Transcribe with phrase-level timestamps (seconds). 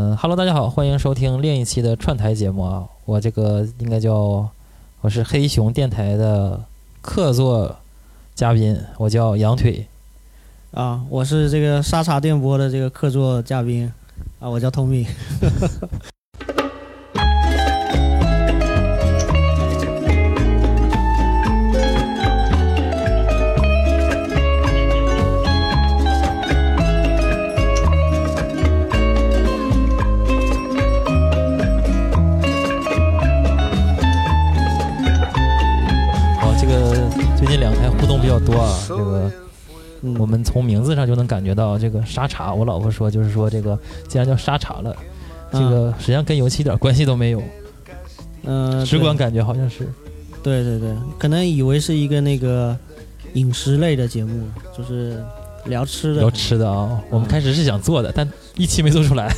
[0.00, 2.88] 嗯哈喽，大家好，欢迎收听另一期的串台节目啊！
[3.04, 4.50] 我这个应该叫
[5.02, 6.58] 我是黑熊电台的
[7.02, 7.76] 客座
[8.34, 9.86] 嘉宾，我叫羊腿。
[10.70, 13.92] 啊，我是这个沙茶电波的这个客座嘉宾，
[14.38, 15.06] 啊，我叫 Tommy。
[38.44, 39.30] 多啊，这个
[40.02, 42.52] 嗯我们从名字上就能感觉到这个沙茶。
[42.52, 44.96] 我老婆说，就是说这个既然叫沙茶了，
[45.52, 47.42] 这个实际上跟油漆一点关系都没有，
[48.44, 49.88] 嗯，直观感觉好像是。
[50.42, 52.74] 对对对，可能以为是一个那个
[53.34, 55.22] 饮食类的节目，就是
[55.66, 56.20] 聊吃的。
[56.22, 58.26] 聊吃的啊，我们开始是想做的，但
[58.56, 59.30] 一期没做出来。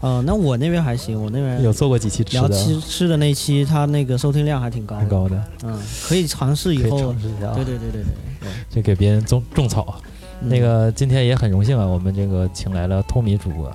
[0.00, 5.00] 哦，那我那边还行，我那边有做过几期吃聊的，吃吃的那期，它那个收听量还挺高的。
[5.00, 6.98] 很高的，嗯，可以尝试以以后。
[6.98, 7.54] 尝试一下啊。
[7.54, 10.00] 对对对对对就给别人种种草。
[10.40, 13.68] 嗯那个今天也很荣幸啊，我们这个请来了通米主播，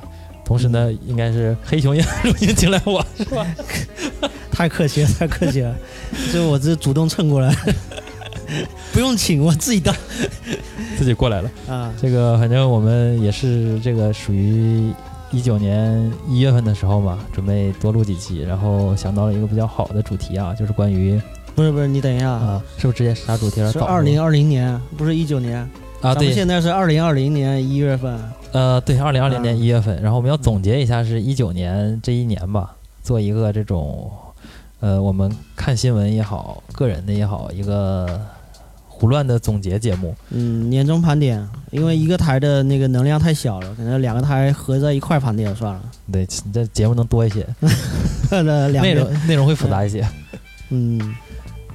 [0.45, 3.45] 同时呢，应该是黑熊也很荣幸请来我， 是吧？
[4.49, 5.75] 太客气了，太客气了，
[6.31, 7.53] 这我这主动蹭过来，
[8.93, 9.93] 不用请，我自己当
[10.97, 11.51] 自己过来了。
[11.67, 11.93] 啊。
[12.01, 14.89] 这个反正我们也是这个属于
[15.33, 21.19] 一九年一月份的时候嘛，准备多录几期，然后想到了一个比较好的主题啊，就是关于
[21.55, 23.79] 不是不是，你等一下啊，是不是直接啥主题有点早？
[23.79, 25.67] 是二零二零年，不是一九年。
[26.01, 28.19] 啊，对，现在是二零二零年一月份。
[28.51, 34.11] 呃，对，二零二零年嗯一月份，然后我们要总结一下是一九年这一年吧，做一个这种，
[34.81, 38.21] 呃，我们看新闻也好，个人的也好，一个
[38.95, 40.15] 胡乱的总结节目。
[40.29, 45.81] 嗯，年终盘点，因为一个台的那个能量太小了，可能两个台合在一块盘点算了。
[46.11, 47.45] 对，这节目能多一些，
[48.31, 50.07] 内，容内容会复杂一些。
[50.69, 51.13] 嗯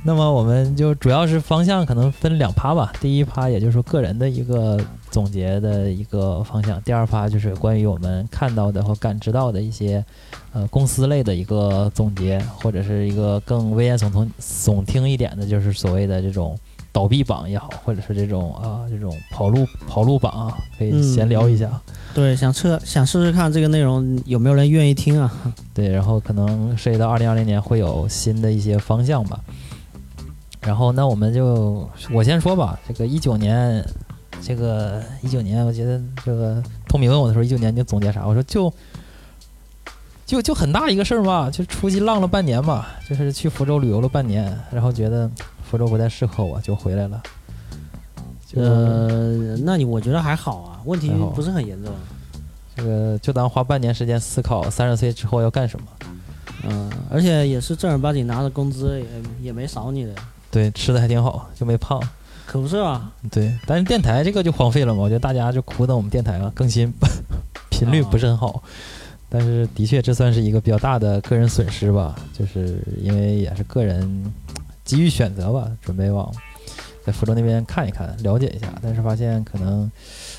[0.04, 4.78] 那么我们就主要是方向可能分两趴吧，第一趴也就是说个人的一个
[5.10, 10.02] 总结的一个方向，第二趴就是关于我们看到的和感知到的一些
[10.52, 16.56] 呃公司类的一个总结，或者是一个更危言耸听耸听一点的，就是所谓的这种
[16.92, 21.68] 倒闭榜也好，或者是这种啊、这种跑路跑路榜啊，可以嗯闲聊一下。
[22.14, 25.32] 对，想测想试试看这个内容有没有人愿意听啊？
[25.72, 29.38] 对，然后可能涉及到二零二零年会有新的一些方向吧。
[30.60, 33.84] 然后那我们就我先说吧，这个一九年，
[34.42, 38.26] 这个一九年，我觉得这个透明问我的时候，一九年你总结啥？
[38.26, 38.72] 我说就
[40.26, 45.30] 就就很大一个事儿嘛，就出去浪了半年嘛，就是去福州旅游了半年，然后觉得
[45.68, 47.22] 福州不太适合我，就回来了。
[48.46, 51.92] 就、呃，那你我觉得还好啊，问题不是很严重。
[52.74, 55.86] 这个就当花半年时间思考三十岁之后要干什么。
[56.64, 59.06] 嗯，而且也是正儿八经拿着工资，也
[59.48, 60.14] 也没少你的，
[60.50, 62.00] 对，吃的还挺好，就没胖。
[62.46, 63.12] 可不是啊？
[63.30, 66.90] 对，但是电台这个就荒废了嘛，我觉得大家就苦等我们电台了更新
[67.70, 68.62] 频率不是很好，
[69.28, 74.32] 但是的确这算是一个比较大的个人损失吧，就是因为也是个人
[74.88, 76.34] 基于选择吧，准备往
[77.04, 79.90] 在福州那边看一看，了解一下，但是发现可能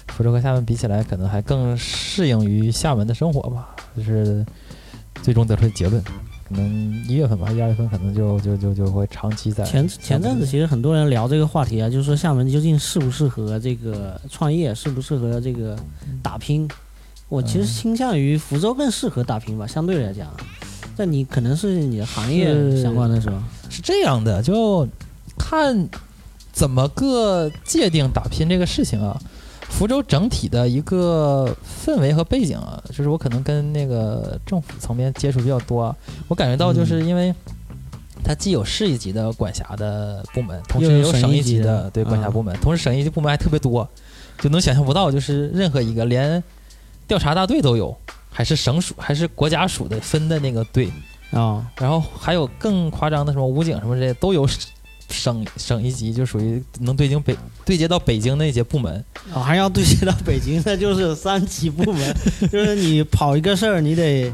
[0.07, 4.43] 福州和厦门比起来，可能还更适应于厦门的生活吧，就是
[5.21, 6.03] 最终得出的结论。
[6.03, 6.67] 可能
[7.07, 15.77] 一月份吧，一二月份可能就就就就会长期在前前阵子其实很多人聊这个话题啊，就是说厦门究竟适不适合这个创业，适不适合这个
[16.23, 16.67] 打拼？
[17.27, 20.35] 我其实嗯倾向于福州更适合打拼吧，相对来讲。
[20.99, 23.41] 但你可能是你的行业相关的是吧？
[23.69, 24.85] 是这样的，就
[25.37, 25.87] 看
[26.51, 29.17] 怎么个界定打拼这个事情啊。
[29.69, 31.55] 福州整体的一个
[31.85, 35.95] 氛围和背景啊，就是我可能跟那个政府层面接触比较多啊，
[36.27, 37.33] 我感觉到就是因为
[38.21, 42.29] 它既有市一级的管辖的部门，同时也有省一级的对管辖啊。
[42.29, 43.87] 部门，同时省一级部门还特别多，
[44.41, 46.43] 就能想象不到，就是任何一个连
[47.07, 47.95] 调查大队都有，
[48.39, 50.89] 还是省属还是国家属的分的那个队，
[51.31, 54.47] 啊、然后还有更夸张的什么武警什么这些都有
[55.09, 59.03] 省省一级，就属于能对接北对接到北京那些部门。
[59.33, 62.15] 哦，还要对接到北京，那就是三级部门，
[62.49, 64.31] 就是你跑一个事儿，你得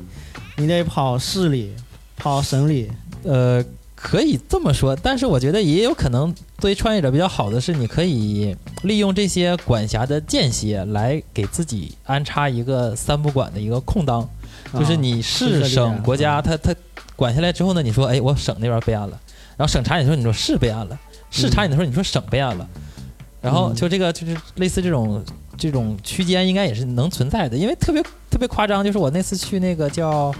[0.57, 1.73] 你得跑市里，
[2.15, 2.91] 跑省里，
[3.23, 3.65] 呃，
[4.05, 14.29] 可以这么说，但是我觉得也有可能对创业者比较好的是，你可以利用这些管辖的间歇来给自己安插一个三不管的一个空档，
[14.73, 16.71] 就是啊你市、是省、国家，它它
[17.15, 19.19] 管下来之后呢，你说，哎，我省那边备案了，
[19.57, 20.99] 然后省查你的时候，你说市备案了，
[21.31, 22.69] 市查你的时候，你说省备案了。
[23.41, 25.23] 然后嗯就这个就是类似这种
[25.57, 30.31] 这种区间应该也是能存在的，因为特别特别夸张，就是我那次去那个叫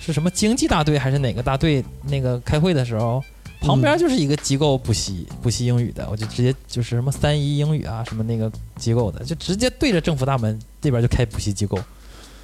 [0.00, 3.22] 是什么经济大队还是哪个大队那个开会的时候，
[3.60, 11.78] 旁边就是一个机构补习补习英语的，我就直接就是什么三一英语啊什么那个机构的，就直接对着政府大门这边就开补习机构。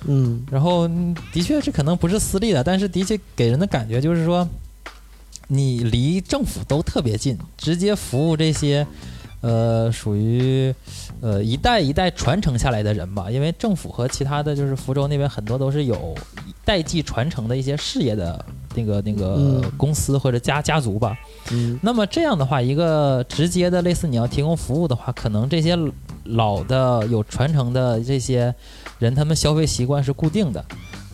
[0.08, 4.46] 嗯然后嗯的确是可能不是私立的，但是的确给人的感觉就是说，
[5.48, 8.86] 你离政府都特别近，直接服务这些，
[9.40, 10.72] 呃，属于
[11.22, 13.30] 呃一代一代传承下来的人吧。
[13.30, 16.14] 因为政府和其他的就是福州那边很多都是有
[16.66, 21.16] 代际传承的一些事业的那个那个嗯公司或者家家族吧。
[21.52, 25.78] 嗯那么这样的话，一个直接的类似你要提供服务的话，可能这些
[26.24, 28.52] 老的有传承的这些
[28.98, 30.62] 人，他们消费习惯是固定的，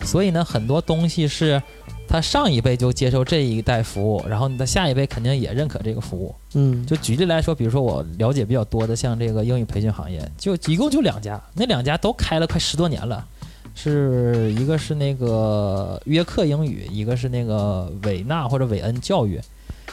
[0.03, 1.61] 所以呢，很多东西是
[2.07, 6.33] 他上一辈就接受这一代服务，然后你的下一辈肯定也认可这个服务。
[6.55, 13.23] 嗯就举例来说，比如说我了解比较多的，像这个英语培训行业，就一共就两家，那两家都开了快十多年了。
[13.75, 19.41] 是一个是那个约克英语，一个是那个韦纳或者韦恩教育，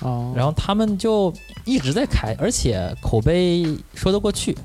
[0.01, 1.33] 哦，然后他们就
[1.65, 4.57] 一直在开，而且口碑说得过去，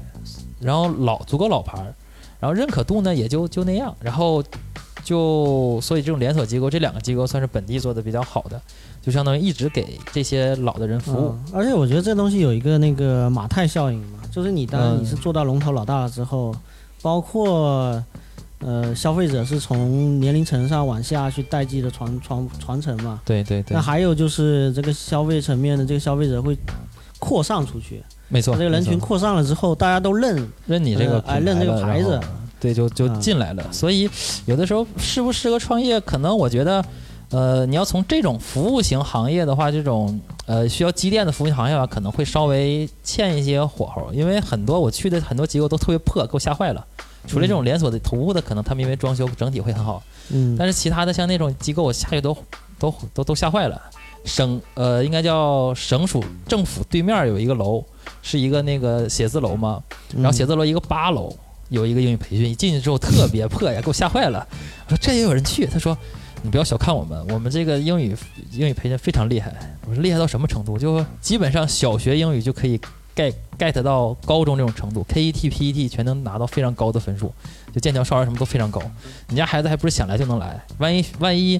[0.60, 1.94] 然后老足够老牌儿，
[2.40, 4.44] 然后认可度呢也就就那样，然后
[5.04, 8.62] 就所以这种连锁机构这两个机构算是本地做的比较好的，
[9.02, 11.30] 就相当于一直给这些老的人服务。
[11.30, 15.02] 嗯而且我觉得这东西有一个那个马太效应嘛，就是你当嗯。
[15.02, 16.54] 你是做到龙头老大了之后，
[17.02, 18.04] 包括
[18.60, 23.19] 呃消费者是从年龄层上往下去代际的传传传承嘛。
[23.25, 26.57] 对对对那，还有就是这个消费层面的这个消费者会
[27.19, 32.19] 扩散出去，没错，这个人群扩散了之后，大家都认，认你这个呃哎认这个牌子
[32.60, 33.63] 对，就就嗯进来了。
[33.72, 34.10] 所以
[34.46, 36.84] 有的时候适不适合创业，可能我觉得，
[37.30, 46.86] 呃，你要从这种服务型行业的话，这种呃需要积淀的服务型行业吧，可能会稍微欠一些火候，因为很多我去的很多机构都特别破，给我吓坏了。
[47.27, 52.36] 除了这种连锁的头部的，可能他们因为装修整体会很好，嗯，但是其他的像那种机构，我下去都
[52.80, 53.81] 都都都吓坏了。
[54.24, 57.83] 省呃，应该叫省属政府对面有一个楼，
[58.24, 59.83] 是一个那个写字楼嘛，
[60.16, 61.31] 嗯然后写字楼一个八楼
[61.69, 64.48] 有一个英语培训，一进去之后特别破呀，给我吓坏了。
[64.88, 65.68] 我说这也有人去？
[65.68, 65.95] 他说
[66.42, 68.18] 你不要小看我们，我们这个英语
[68.51, 69.54] 英语培训非常厉害。
[69.88, 70.75] 我说厉害到什么程度？
[70.75, 72.80] 就基本上小学英语就可以
[73.16, 77.34] get get 到高中这种程度，KET、PET 全能拿到非常高的分数，
[77.74, 78.82] 就剑桥、少儿什么都非常高。
[79.30, 80.62] 你家孩子还不是想来就能来？
[80.78, 81.60] 万一万一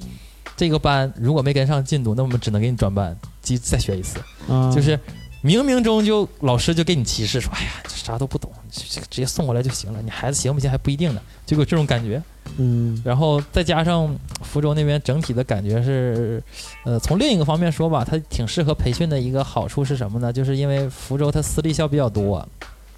[0.58, 4.20] 这个班如果没跟上进度，那我们只能给你转班，继再学一次。
[4.48, 4.98] 嗯就是
[5.44, 12.22] 冥冥中就老师就给你提示说，哎呀，这啥都不懂，这这直接送过来就行了，你孩子行不行还不一定呢，就有这种感觉。
[12.58, 13.02] 嗯。
[13.04, 16.42] 然后再加上福州那边整体的感觉是，
[16.84, 20.32] 呃，从另一个方面说吧，它挺适合培训的一个好处是什么呢？
[20.32, 22.38] 就是因为福州它私立校比较多。
[22.38, 22.48] 啊，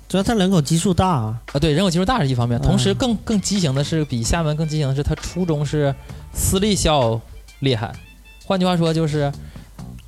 [0.08, 5.94] 主要它人口基数大啊，对，人口基数大是一方面，同时嗯更更畸形的是，比厦门更畸形的是，它初中是
[6.34, 7.20] 私立校
[7.60, 7.94] 厉害，
[8.46, 9.32] 换句话说就是，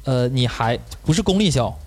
[0.05, 1.77] 呃，你还不是公立校，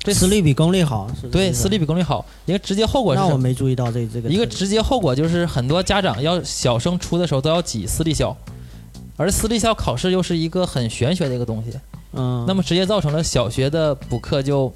[0.00, 2.24] 这私立比公立好，是对，是私立比公立好。
[2.46, 3.20] 一个直接后果是？
[3.20, 8.34] 那我没注意到这这个一个直接后果就是很多家长要小升初的时候都要挤私立校，
[9.16, 11.78] 而私立校考试又是一个很玄学的一个东西，
[12.12, 14.72] 嗯，那么直接造成了小学的补课就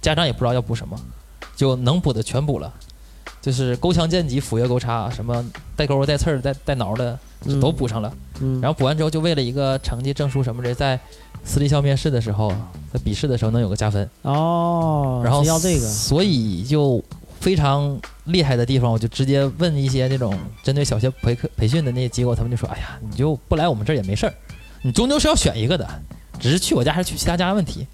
[0.00, 0.98] 家长也不知道要补什么，
[1.56, 2.72] 就能补的全补了，
[3.42, 5.44] 就是勾枪剑戟、斧钺钩叉，什么
[5.76, 8.10] 带钩儿带刺儿带带挠的嗯都补上了。
[8.40, 10.98] 嗯，然后补完之后，就为了一个成绩、证书什么的，在
[11.44, 12.54] 私立校面试的时候，
[12.92, 14.08] 在笔试的时候能有个加分。
[14.22, 17.02] 哦，然后要这个，所以就
[17.40, 24.34] 非常厉害的地方，我就直接问一些那种针对小学培课培训的那些机构，他们就说：“哎呀，你就不来我们这儿也没事儿，
[24.82, 25.88] 你终究是要选一个的，
[26.38, 27.86] 只是去我家还是去其他家问题，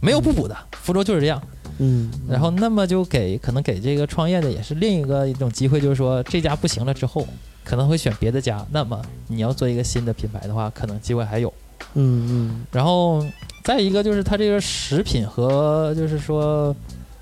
[0.00, 0.56] 没有不补的。
[0.72, 1.42] 福州就是这样。
[1.78, 7.26] 嗯，然后那么就给可能给这个创业的也是另一个一种机会，就是说这家不行了之后，
[7.64, 8.64] 可能会选别的家。
[8.70, 11.52] 那么你要做一个新的品牌的话，可能机会还有。
[11.94, 13.24] 嗯嗯然后
[13.62, 16.74] 再一个就是它这个食品和就是说，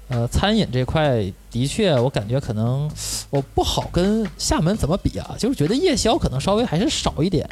[0.09, 2.91] 呃，餐饮这块的确我感觉可能
[3.31, 7.49] 我不好跟厦门怎么比啊，就是觉得夜宵可能稍微还是少一点，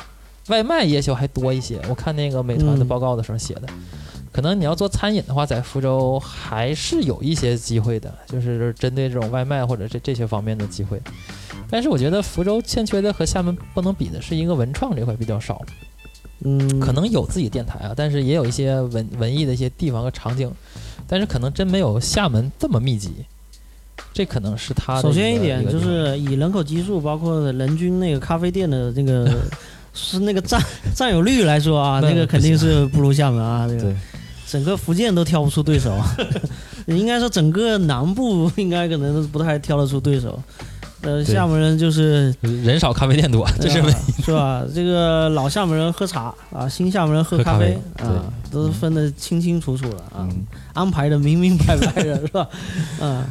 [0.49, 1.81] 外卖夜宵还多一些。
[1.89, 3.63] 我看那个美团的嗯报告的时候写的，
[4.33, 11.01] 可能你要做餐饮的话，在福州还是有一些机会的，就是针对这种外卖或者这这些方面的机会。
[11.69, 15.63] 但是我觉得福州欠缺的和厦门不能比的是一个文创这块比较少。
[16.43, 20.51] 嗯，可能有自己电台啊，但是也有一些文文艺的一些地方和场景，
[21.07, 23.13] 但是可能真没有厦门这么密集。
[24.13, 29.31] 这可能是它的首先一一点就是以人口基数，包括人均那个咖啡店的那个
[29.93, 30.61] 是那个占
[30.95, 33.95] 占有率来说啊，那那个肯定是不如厦门啊，这个对
[34.51, 35.97] 整个福建都挑不出对手，
[36.87, 40.39] 应该说整个南部 应该可能都不太挑得出对手。
[41.03, 43.81] 呃，厦门人就是人少咖啡店多，这是
[44.23, 44.63] 是吧？
[44.75, 50.47] 这个老厦门人喝茶啊，新厦门人喝喝咖啡啡啊，都是分得清清楚楚的啊，嗯。
[50.75, 52.47] 安排的明明白白的，是吧？
[53.01, 53.25] 嗯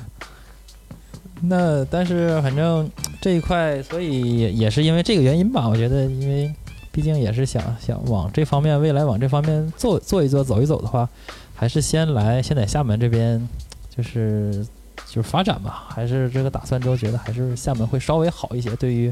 [1.42, 2.90] 那但是反正
[3.22, 5.68] 这一块，所以也也是因为这个原因吧。
[5.70, 6.54] 我觉得，因为
[6.92, 11.08] 毕竟也是想想往这方面未来往这方面做做一做走一走的话，
[11.56, 13.48] 还是先来先在厦门这边，
[13.96, 14.66] 就是
[15.08, 15.86] 就是发展吧。
[15.90, 19.12] 还是这个打算之后觉得还是厦门会稍微好一些，对于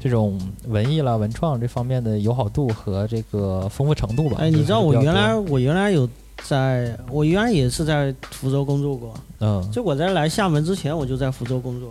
[0.00, 4.38] 这种文艺啦、文创这方面的友好度和这个丰富程度吧。
[4.40, 6.08] 哎，你知道我原来我原来有
[6.42, 9.14] 在，我原来也是在福州工作过。
[9.38, 11.88] 嗯就我在来厦门之前，我就在福州工作。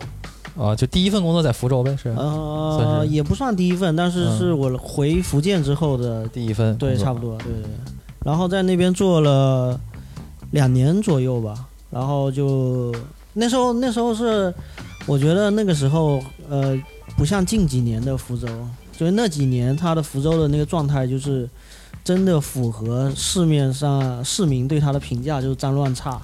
[0.58, 7.62] 啊，就第一份工作在福州呗，是呃也不算第一份，但是嗯是我回福建之后的，第一份对，差不多，对对。
[7.64, 7.72] 对
[8.24, 9.80] 然后在那边做了
[10.52, 12.94] 两年左右吧，然后就
[13.34, 14.54] 那时候那时候是，
[15.06, 16.78] 我觉得那个时候呃，
[17.18, 18.48] 不像近几年的福州，
[18.98, 21.50] 就是那几年它的福州的那个状态就是。
[22.04, 26.20] 真的符合市面上市民对他的评价，就是脏乱差，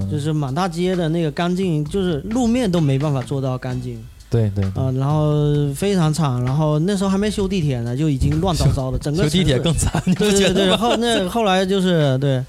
[0.00, 4.02] 嗯就是满大街的那个干净，就是路面都没办法做到干净。
[4.30, 5.32] 对对对啊、然后
[5.76, 10.76] 非常惨，然后那时候还没修地铁呢，就已经乱糟糟的，整个修地铁更惨，对对对？
[10.76, 12.42] 后那后来就是对，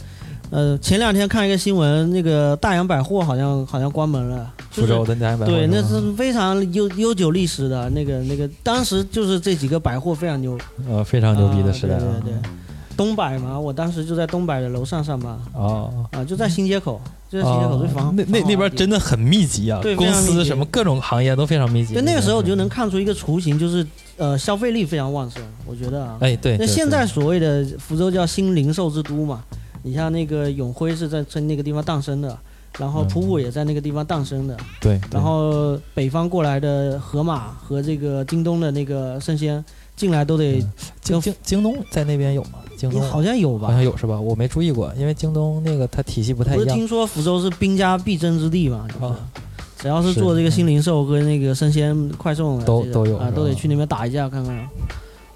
[0.49, 10.57] 呃，前两天看一个新闻，那个大洋百货好像好像关门了，就是福州的两百对，那是非常悠悠久历史的那个那个，当时就是这几个百货非常牛，
[10.89, 12.49] 呃非常牛逼的时代啊啊对对对，
[12.97, 15.39] 东北嘛，我当时就在东北的楼上上班。
[15.53, 16.05] 哦。
[16.11, 16.99] 啊，就在新街口，
[17.29, 18.95] 就在新街口最房哦那那那边真的。
[19.05, 21.93] 很密集啊，公司什么各种行业都非常密集。
[21.93, 23.85] 对，那个时候我就能看出一个雏形，就是
[24.17, 29.43] 呃消费力非常旺盛，我觉得哎对，那现在所谓的福州叫新零售之都嘛，
[29.83, 32.35] 你像那个永辉是在在那个地方诞生的，
[32.79, 35.09] 然后嗯普普也在那个地方诞生的，对，对。
[35.11, 39.63] 然后北方过来的盒马和这个京东的那个生鲜
[39.95, 40.71] 进来都得嗯。
[41.01, 42.59] 京京京东在那边有吗？
[42.77, 43.73] 京东好像有吧好？
[43.73, 44.19] 像有是吧？
[44.19, 48.87] 我没注意过，因为京东那个它体系不太一样不是听说福州是兵家必争之地嘛？
[48.93, 49.17] 就是啊。
[49.77, 54.67] 只要是是做这个新零售和那个生鲜快送的，都都有啊，都得去那边打一架看看。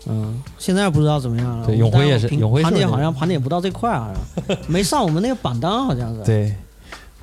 [0.07, 1.67] 嗯，现在不知道怎么样了。
[1.67, 4.11] 对永辉也是永辉盘点好像盘点不到这块儿，好
[4.47, 6.23] 像没上我们那个榜单，好像是。
[6.23, 6.55] 对，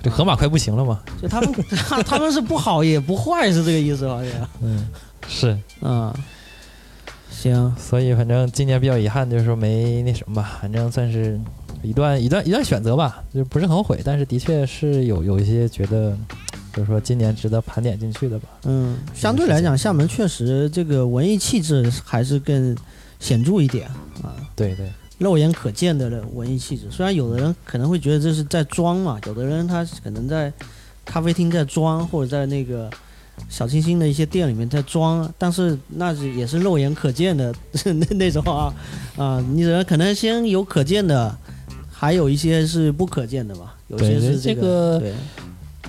[0.02, 1.00] 这河马快不行了嘛？
[1.20, 1.52] 就他们
[1.88, 4.30] 他 他们是不好也不坏，是这个意思好像。
[4.62, 4.87] 嗯，
[5.26, 6.12] 是，嗯，
[7.37, 11.38] 行，所以反正今年比较遗憾，就是说没那什么吧，反正算是
[11.83, 16.16] 一段一段一段选择吧，就不是很后悔，但是的确是有有一些觉得，
[16.73, 18.49] 就是说今年值得盘点进去的吧。
[18.64, 22.75] 嗯，相对来讲，厦门确实这个文艺气质还是更
[23.21, 23.87] 显著一点
[24.23, 26.87] 啊，对对，肉眼可见的文艺气质。
[26.90, 30.50] 虽然有的人可能会觉得这是在装嘛，有的人他可能在
[31.05, 32.90] 咖啡厅在装，或者在那个
[33.49, 38.73] 小清新的一些店里面在装，但是那是也是肉眼可见的 那那种啊
[39.16, 41.37] 啊，你人可能先有可见的，
[41.90, 45.12] 还有一些是不可见的吧，有些是这个对。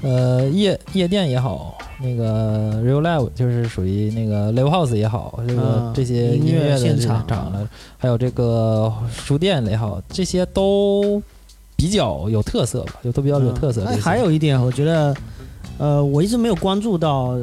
[0.03, 11.19] 呃，夜夜店也好，那个 real live 就是属于那个 live house 也好，这个、嗯这些音乐的现场场了，还有这个书店也好，这些都
[11.75, 13.85] 比较有特色吧，就都比较有特色。
[13.85, 15.15] 哎，还有一点，我觉得，
[15.77, 17.37] 呃，我一直没有关注到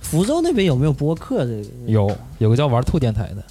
[0.00, 3.44] 福州那边有没有播客这个有有个叫玩兔电台的，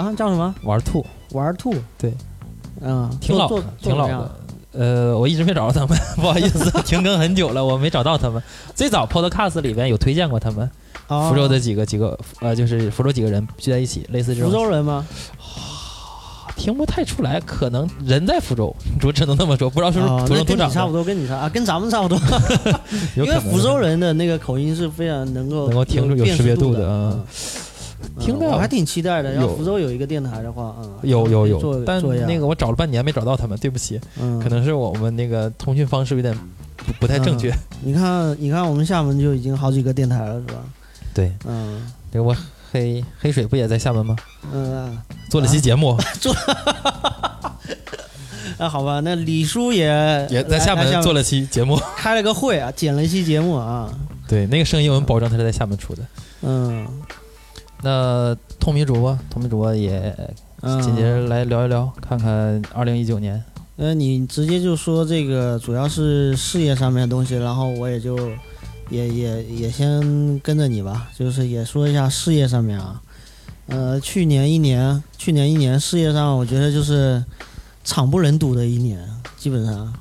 [0.00, 1.74] 啊，叫什么玩兔玩兔？
[1.98, 2.12] 对，
[2.80, 4.08] 嗯，挺老的，挺老。
[4.08, 4.30] 的。
[4.76, 8.42] 呃，我一直没找到他们， 不好意思， 停更很久了，我没找到他们。
[8.74, 10.68] 最早 Podcast 里边有推荐过他们，
[11.06, 15.06] 哦福州的几个几个呃，就是福州几个人聚在一起，类似这种福州人吗？
[16.56, 22.18] 听不太出来，可能人在福州，我只能这么说，不知道是不哦是土那跟你差不多，跟你差啊，跟咱们差不多。
[23.16, 27.24] 因为福州人的那个口音是非常能够能够听出有辨识别度度的啊嗯
[28.20, 29.34] 听着嗯我还挺期待的。
[29.34, 36.38] 要有福州有一个电台的话，嗯，有有有，但那个我找了半年没找到他们，对不起，嗯，可能是我们那个通讯方式有点
[36.76, 37.52] 不不太正确。
[37.82, 40.62] 你看，你看我们厦门就已经好几个电台了，是吧？
[41.14, 42.36] 对，嗯这个我
[42.70, 44.14] 黑黑水不也在厦门吗？
[44.52, 44.96] 嗯。
[45.34, 46.32] 做了期节目， 做
[48.56, 49.84] 那好吧，那李叔也
[50.30, 51.76] 也在厦门做了期节目。
[51.96, 53.92] 开了个会啊，剪了一期节目啊。
[54.28, 56.02] 对，那个声音我们保证他是在厦门出的。
[56.42, 56.86] 嗯
[57.82, 60.16] 那透明主播，透明主播也
[60.60, 63.42] 嗯，紧接着来聊一聊，看看二零一九年。
[63.74, 68.16] 那，你直接就说这个主要是事业上面的东西，然后我也就
[68.88, 73.02] 也也也先跟着你吧，就是也说一下事业上面啊。
[73.66, 77.24] 呃，去年一年，去年一年事业上，我觉得就是
[77.82, 79.00] 惨不忍睹的一年，
[79.36, 79.92] 基本上。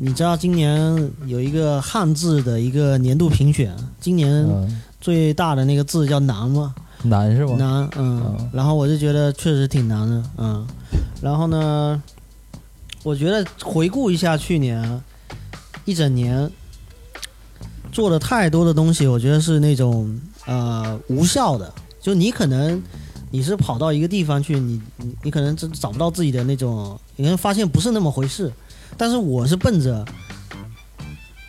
[0.00, 6.72] 你知道今年有一个汉字的一个年度评选，今年嗯，最大的那个字叫难嘛，
[7.02, 7.56] 难是吗？
[7.58, 8.22] 难，嗯。
[8.24, 10.64] 嗯，然后我就觉得确实挺难的，嗯，
[11.20, 12.00] 然后呢，
[13.02, 15.02] 我觉得回顾一下去年
[15.84, 16.48] 一整年
[17.90, 21.74] 做的太多的东西，我觉得是那种呃无效的，
[22.08, 22.82] 就你可能
[23.30, 28.50] 你是跑到一个地方去，你你你可能真找不到自己的那种，你可能发现不是那么回事，
[28.96, 30.02] 但是我是奔着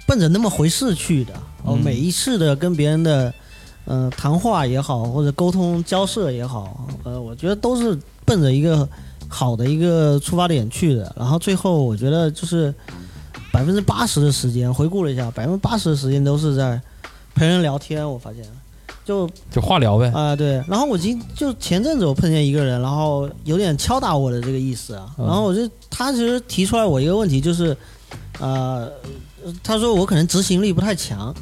[0.06, 3.34] 奔着那么回事去的，哦，嗯每一次的跟别人的。
[3.86, 8.88] 呃，谈话也好，或者沟通交涉也好，呃，我觉得都是奔着一个
[9.28, 11.12] 好的一个出发点去的。
[11.18, 12.72] 然后最后，我觉得就是
[13.52, 16.80] 百分之八十的时间，回顾了一下，百分之八十的时间都是在
[17.34, 18.08] 陪人聊天。
[18.08, 18.44] 我发现，
[19.10, 20.12] 就就化疗呗。
[20.14, 20.64] 啊、对。
[20.68, 25.10] 然后我今就前阵子我碰见一个人，然后有点敲打我的这个意思啊。
[25.18, 27.76] 嗯然后我就他其实提出来我一个问题，就是，
[28.40, 28.88] 呃，
[29.64, 31.34] 他说我可能执行力不太强，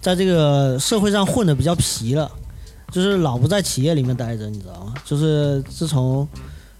[0.00, 2.30] 在这个社会上混的比较皮了，
[2.92, 4.94] 就是老不在企业里面待着，你知道吗？
[5.04, 6.26] 就是自从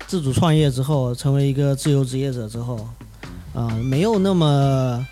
[0.07, 2.79] 自主创业之后，成为一个自由职业者之后，
[3.55, 5.05] 啊、没有那么，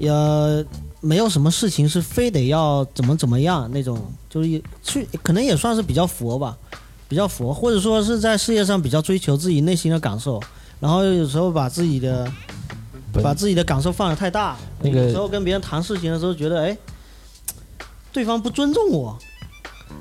[0.00, 0.64] 呃，
[1.00, 6.56] 没有什么事情是非得要怎么怎么样那种，就是也去可能也算是比较佛吧，
[7.08, 10.40] 比较佛，或者说是在事业上比较追求自己内心的感受，
[10.78, 12.30] 然后有时候把自己的
[13.22, 16.76] 把自己的感受放得太大，那个有时候跟别人谈事情的时候觉得，哎，
[18.12, 19.18] 对方不尊重我，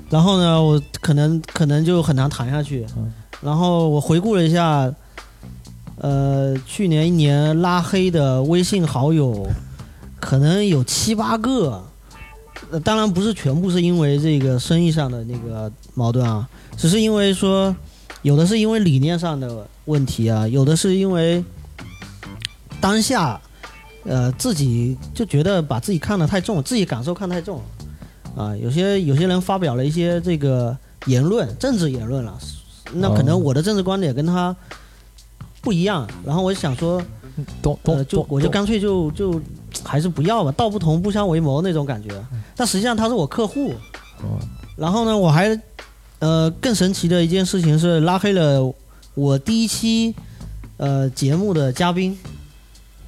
[0.10, 2.86] 然后呢，我可能可能就很难谈下去。
[2.96, 4.94] 嗯然后我回顾了一下，
[5.96, 9.48] 呃，去年一年拉黑的微信好友，
[10.19, 11.83] 可能有七八个。
[12.71, 16.47] 呃，当然不是全部是因为这个生意上的那个矛盾啊，
[16.77, 17.73] 只是因为说，
[18.21, 21.43] 有的是因为理念上的问题啊，有的是因为
[22.81, 23.39] 当下，
[24.03, 27.61] 呃，自己就觉得把自己看得太重，自己感受看太重，
[28.35, 32.38] 啊，有些有些人发表了一些这个言论，政治言论了，
[32.93, 34.55] 那可能哦我的政治观点跟他
[35.61, 37.01] 不一样，然后我就想说，
[37.63, 39.41] 懂呃，就我就干脆就就
[39.84, 42.10] 还是不要吧，道不同不相为谋那种感觉。
[42.55, 43.74] 但实际上他是我客户，
[44.22, 44.40] 哦
[44.75, 45.60] 然后呢，我还
[46.20, 48.74] 呃更神奇的一件事情是拉黑了
[49.14, 50.16] 我第一期
[50.77, 52.18] 呃节目的嘉宾。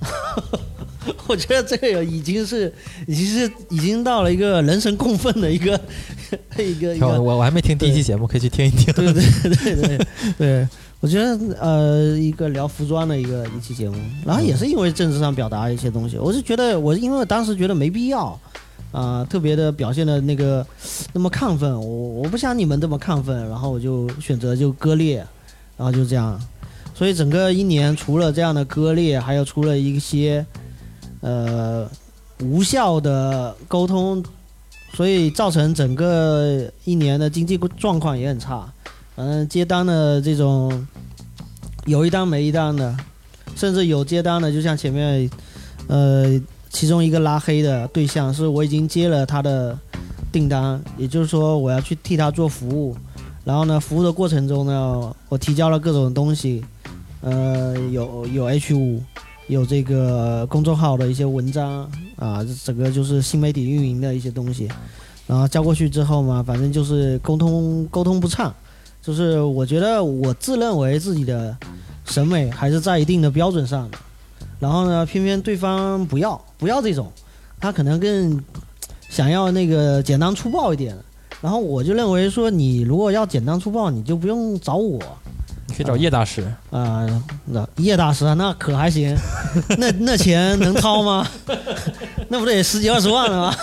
[1.28, 2.72] 我觉得这个已经是
[3.08, 5.80] 已经是已经到了一个人神共愤的一个
[6.60, 8.94] 一个一个我我还没听第一期节目，可以去听一听。
[8.94, 9.24] 对对
[9.56, 10.68] 对对对，
[11.02, 18.40] 我觉得呃，一个聊服装的一个一期节目，然后也是因为政治上表达一些东西，我是觉得我因为我当时觉得没必要
[18.92, 20.66] 啊、特别的表现的那个
[21.12, 21.82] 那么亢奋，我
[22.22, 25.26] 我不像你们这么亢奋，然后我就选择就割裂，
[25.76, 26.40] 然后就这样，
[26.94, 30.46] 所以整个一年除了这样的割裂，还有除了一些
[31.22, 31.90] 呃
[32.42, 34.24] 无效的沟通。
[34.94, 38.70] 所以造成整个一年的经济状况也很差，
[39.16, 40.88] 反正，接单的这种
[41.86, 42.96] 有一单没一单的，
[43.56, 45.30] 甚至有接单的，就像前面，
[45.88, 49.78] 呃，其中一个拉黑的对象是我已经接了他的
[50.32, 52.96] 订单，也就是说我要去替他做服务，
[53.44, 56.64] 然后呢，服务的过程中呢，我提交了各种东西，
[57.20, 59.04] 呃，有有 H 五，
[59.48, 64.70] 有这个公众号的一些文章啊，整个就是新媒体运营的一些东西，
[65.28, 68.54] 然后交过去之后嘛，反正就是沟通沟通不畅，
[69.02, 71.56] 就是我觉得我自认为自己的
[72.06, 73.98] 审美还是在一定的标准上的，
[74.60, 77.12] 然后呢，偏偏对方不要不要这种，
[77.60, 78.42] 他可能更
[79.10, 80.96] 想要那个简单粗暴一点。
[81.42, 85.00] 然后我就认为说，你如果要简单粗暴，你就不用找我，
[85.66, 87.08] 你可以找叶大师，啊，
[87.46, 89.18] 那叶大师啊，那可还行，
[89.80, 91.28] 那那钱能掏吗？
[92.30, 93.56] 那不得十几二十万了吗？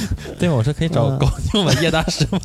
[0.38, 0.48] 对？
[0.48, 2.38] 我说可以找嗯高定吧，叶大师吗？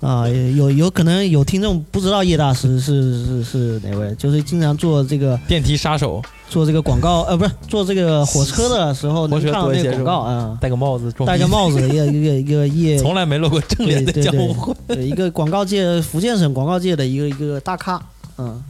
[0.00, 14.12] 啊，有有可能有听众不知道叶大师是是是哪位，就是经常做这个电梯杀手，做这个广告，呃，不是做这个火车的时候能看到那个广告啊，戴个帽子，戴个帽子，一个一个一个叶，从来没露过正脸的。
[14.12, 18.00] 对，一个广告界福建省广告界的一个一个大咖，
[18.38, 18.62] 嗯。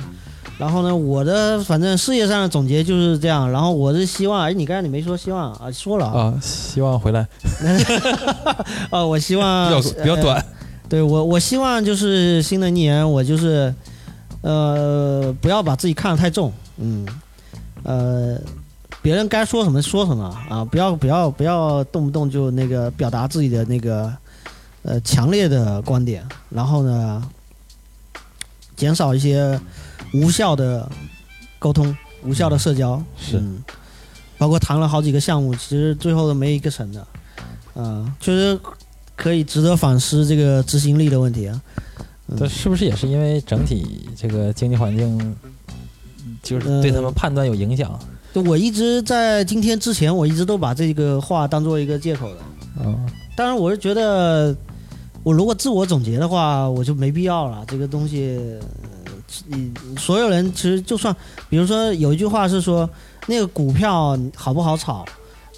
[0.57, 3.51] 然后呢，我的反正事业上的总结就是这样。
[3.51, 7.27] 然后我是希望，哎，你刚才你没说希望啊，说了啊，啊，希望回来
[8.91, 10.45] 啊， 我希望比较比较呃短。
[10.89, 13.75] 对我，我希望就是新的一年，我就是，
[14.41, 17.07] 呃，不要把自己看得太重，嗯，
[17.83, 18.39] 呃，
[19.03, 24.11] 别人该说什么说什么啊，不要不要不要动不动就那个表达自己的那个，
[24.83, 27.23] 呃，强烈的观点，然后呢，
[28.75, 29.61] 减少一些
[30.13, 30.91] 无效的
[31.59, 33.63] 沟通、无效的社交，是嗯，
[34.37, 37.07] 包括谈了好几个项目，其实最后都没一个成的，
[37.75, 38.59] 啊、确实
[39.17, 41.61] 可以值得反思这个执行力的问题啊。
[42.37, 45.37] 这是不是也是因为整体这个经济环境，
[46.43, 47.99] 就是对他们判断有影响？
[48.35, 52.37] 就我一直在今天之前，我一直都把这个话当做一个借口的。
[52.85, 54.55] 嗯，当然，我是觉得，
[55.23, 57.65] 我如果自我总结的话，我就没必要了。
[57.67, 58.39] 这个东西，
[59.47, 61.15] 你所有人其实就算，
[61.49, 62.89] 比如说有一句话是说，
[63.27, 65.05] 那个股票好不好炒？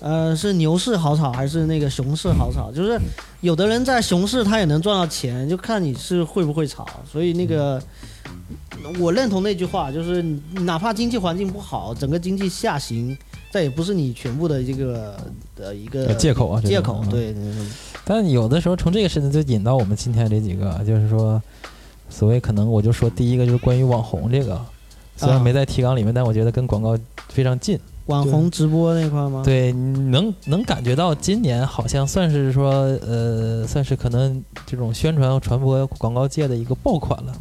[0.01, 2.73] 呃，是牛市好炒还是那个熊市好炒？
[2.73, 2.99] 就是
[3.43, 6.89] 有的人在熊市他也能赚到钱，就看你是会不会炒。
[7.11, 7.79] 所以那个，
[8.99, 13.15] 我认同那句话，就是哪怕经济环境不好，整个经济下行，
[13.53, 15.21] 这也不是你全部的这个
[15.55, 17.05] 的一个借口啊，借口。
[17.11, 17.35] 对。
[18.03, 21.41] 但有的时候从这个事情就引到我们今天这几个，就是说，
[22.11, 24.61] 所谓可能我就说第一个就是关于网红这个，
[25.17, 27.79] 虽然没在提纲里面，但我觉得跟广告非常近。
[28.07, 29.43] 网红直播那块吗？
[29.45, 32.73] 对，能能感觉到今年好像算是说，
[33.07, 37.33] 呃，算是可能这种宣传传播广告界的一个爆款了。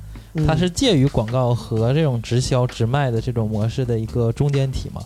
[0.46, 5.02] 它是介于广告和这种直销直卖的这种模式的一个中间体嘛。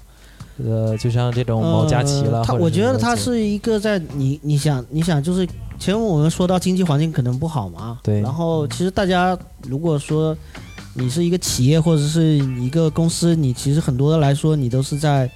[0.63, 5.47] 呃，就像这种毛佳琪了，他我觉得它是一个在你你想你想就是
[5.83, 7.99] 前面我们说到经济环境可能不好嘛。
[8.01, 8.21] 对。
[8.21, 10.35] 然后其实大家如果说
[10.93, 15.29] 你是一个企业或者是一个公司，你其实很多的来说你都是在。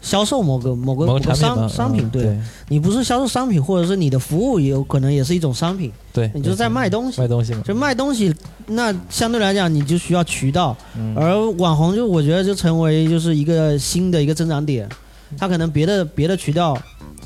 [0.00, 7.62] 销售某个某个某个商商品，对你不是销售商品，或者是你的服务也有可能也是一种商品，对你就是在卖东西，卖东西嘛。
[7.64, 8.32] 就卖东西，
[8.68, 10.76] 那相对来讲你就需要渠道，
[11.16, 14.88] 而网红就我觉得就成为就是一个新的一个增长点，
[15.36, 16.78] 他可能别的别的渠道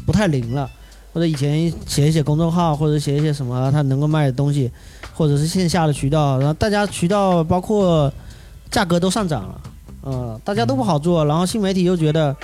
[0.07, 0.69] 不太灵了，
[1.13, 4.71] 或者以前写一写公众号或者写一些什么他能够卖的东西，
[5.15, 8.13] 或者是线下的渠道，然后大家渠道包括
[8.71, 9.61] 价格都上涨了，
[10.05, 12.35] 嗯，大家都不好做，然后新媒体又觉得。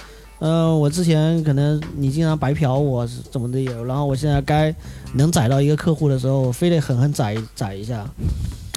[0.40, 4.72] 嗯，我之前可能你经常白嫖我怎么的有，然后我现在该
[5.14, 8.08] 能宰到一个客户的时候，我非得狠狠宰宰一下。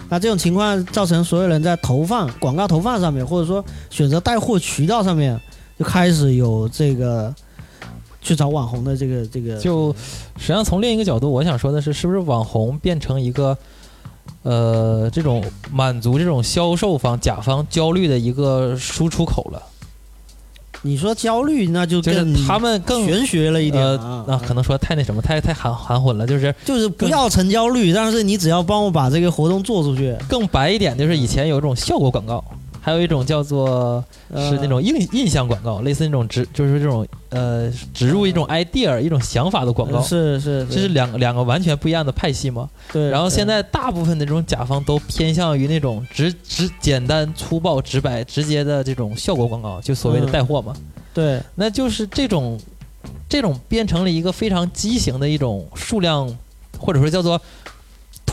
[0.09, 5.39] 那这种情况造成所有人在投放广告投放上面，或者说选择带货渠道上面，
[5.77, 7.31] 就开始有这个
[8.21, 9.57] 去找网红的这个这个。
[9.57, 9.93] 就
[10.37, 13.57] 实际上从另一个角度，我想说的是，是不是网红变成一个
[14.43, 19.61] 呃这种满足这种销售方甲方焦虑的一个输出口了？
[20.83, 32.43] 你说焦虑，那就就是他们更玄学了一点啊，那可能说太那什么，太太含含混了，就是就是不要成焦虑，但是你只要帮我把这个活动做出去，更白一点，就是以前有一种效果广告。
[32.81, 34.03] 还有一种叫做
[34.35, 42.67] 是那种印印象广告，类似那种植就是这种呃植入一种 idea 一种想法的广告，是是，这是两两个完全不一样的派系嘛。
[42.91, 43.09] 对。
[43.11, 50.75] 然后现在大部分的这种甲方都偏向于那种直直简单粗暴直白直接的这种效果广告，就所谓的带货嘛。
[51.13, 51.39] 对。
[51.53, 52.59] 那就是这种
[53.29, 56.27] 这种变成了一个非常畸形的一种数量，
[56.79, 57.39] 或者说叫做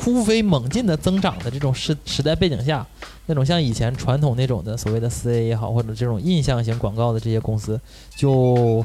[0.00, 2.86] 突飞猛进的增长的这种时时代背景下。
[3.30, 7.78] 那种像以前传统那种的所谓的四 A 也好，或者这种印象型广告的这些公司，
[8.16, 8.82] 就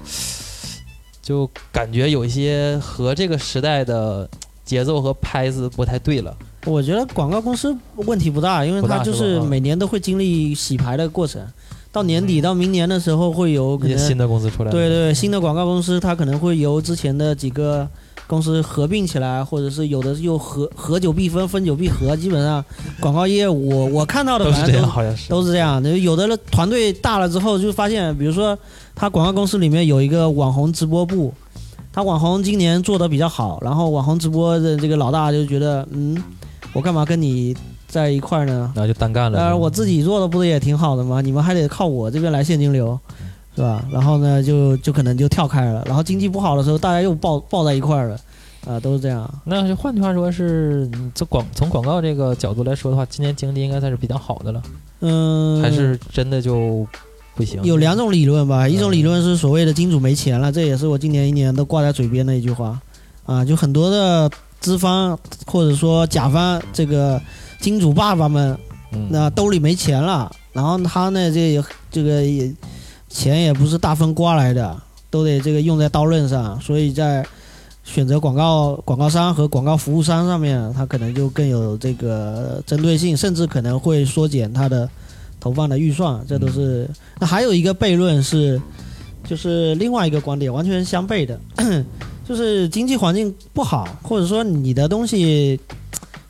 [1.21, 4.29] 就感觉有一些和这个时代的
[4.65, 6.35] 节奏和拍子不太对了。
[6.65, 11.41] 我觉得广告公司问题不大，因为它就是每年都会经历洗牌的过程，
[11.89, 14.71] 到年底到明年的时候会有可能新的公司出来。
[14.71, 17.87] 对对，新的广告公司它可能会由之前的几个。
[18.27, 22.15] 公司合并起来，或者是有的又合合久必分，分久必合。
[22.15, 22.63] 基本上
[22.99, 25.97] 广告业务，我 我看到的都是这样，好像是都是这样的。
[25.97, 28.57] 有的团队大了之后，就发现，比如说
[28.95, 31.33] 他广告公司里面有一个网红直播部，
[31.91, 36.21] 他网红今年做的比较好，然后网红直播的这个老大就觉得，嗯，
[36.71, 37.55] 我干嘛跟你
[37.87, 38.71] 在一块儿呢？
[38.73, 39.37] 然后就单干了。
[39.37, 41.21] 当然我自己做的不是也挺好的吗？
[41.21, 42.97] 你们还得靠我这边来现金流。
[43.55, 43.85] 是吧？
[43.91, 45.83] 然后呢，就就可能就跳开了。
[45.85, 48.19] 然后经济不好的时候，大家又抱抱在一块儿了，
[48.65, 49.29] 啊，都是这样。
[49.45, 54.63] 那就换句话说，是这广从广告这个角度来说的话，今年经济应该算是比较好的了。
[55.01, 56.87] 嗯，还是真的就
[57.35, 57.61] 不行？
[57.63, 62.81] 有两种理论吧，一种理论是所谓的金主没钱了，这也是我今年一年都挂在嘴边的一句话。
[63.25, 64.27] 啊，就很多的
[64.59, 67.21] 资方或者说甲方这个
[67.59, 68.57] 金主爸爸们，
[69.09, 72.51] 那兜里没钱了，然后他呢，这也这个也。
[73.13, 74.75] 钱也不是大风刮来的，
[75.11, 77.23] 都得这个用在刀刃上，所以在
[77.83, 84.89] 选择广告广告商和广告服务商上面，它可能就更有这个针对性，甚至可能会缩减它的
[85.39, 86.19] 投放的预算。
[86.27, 86.89] 这都是。
[87.19, 88.59] 那还有一个悖论是，
[89.27, 91.39] 就是另外一个观点，完全相悖的，
[92.27, 95.59] 就是经济环境不好，或者说你的东西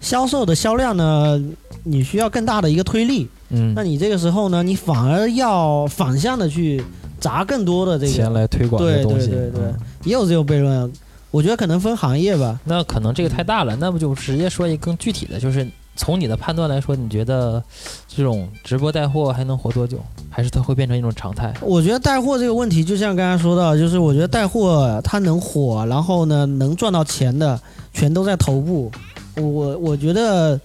[0.02, 1.42] 销售的销量呢，
[1.84, 3.30] 你需要更大的一个推力。
[3.54, 6.84] 嗯，那你这个时候呢，你反而要反向的去
[7.20, 10.92] 砸更多的这个钱来推广对对对对，也有这种悖论。
[11.32, 12.60] 我觉得可能分行业吧。
[12.66, 17.64] 那可能这个太大了，那不就直接说一个更具体的，就是从你的判断来说，你觉得
[18.08, 19.98] 这种直播带货还能活多久？
[20.30, 21.54] 还是它会变成一种常态？
[21.62, 27.60] 我觉得带货这个问题，就像刚才说到，就是我觉得带货它能火，然后呢能赚到钱的，
[27.94, 28.92] 全都在头部。
[29.36, 30.60] 我我觉得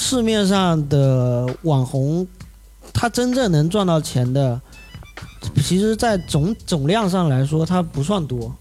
[0.00, 2.24] 市面上的网红，
[2.92, 4.58] 他真正能赚到钱的，
[5.56, 8.54] 其实，在总总量上来说，他不算多。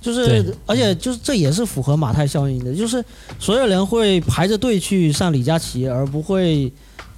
[0.00, 3.04] 就是，而且就是这也是符合马太效应的，就是
[3.38, 6.72] 所有人会排着队去上李佳琦，而不会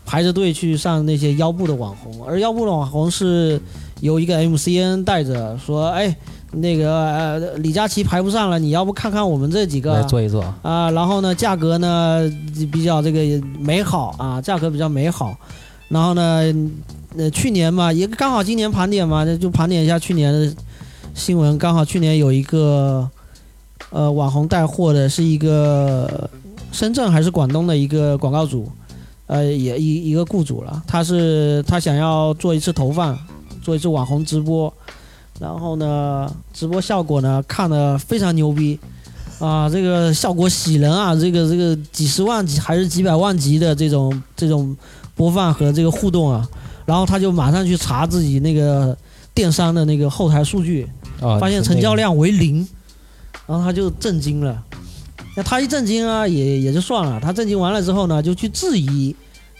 [0.05, 2.27] 排着队去上那些腰部的网红。
[2.27, 3.61] 而腰部的网红是
[4.01, 6.15] 由一个 MCN 带着说，哎，
[6.57, 12.31] 那个呃李佳琦排不上了，你要不看看我们这几个来做一做，啊，然后呢，价格呢
[12.73, 15.37] 比较这个美好啊，价格比较美好。
[15.89, 16.43] 然后呢，
[17.17, 20.55] 呃，去年嘛，也刚好今年盘点嘛，就盘点一下去年的
[21.15, 21.57] 新闻。
[21.59, 23.09] 刚好去年有一个
[23.91, 26.29] 呃网红带货的，是一个
[26.73, 28.69] 深圳还是广东的一个广告主，
[29.27, 30.83] 呃，也一一个雇主了。
[30.87, 33.17] 他是他想要做一次投放，
[33.63, 34.73] 做一次网红直播，
[35.41, 38.79] 然后呢，直播效果呢看的非常牛逼。
[39.41, 41.15] 啊，这个效果喜人啊！
[41.15, 44.75] 这个这个几十万级还是几百万级的这种这种
[45.17, 46.49] 播放和这个互动啊，
[46.87, 48.97] 然后他就马上去查自己那个
[49.35, 50.89] 电商的那个后台数据，
[51.21, 52.67] 啊，发现成交量为零，
[53.47, 54.63] 然后他就震惊了。
[55.37, 57.19] 那他一震惊啊，也也就算了。
[57.21, 59.15] 他震惊完了之后呢，就去质疑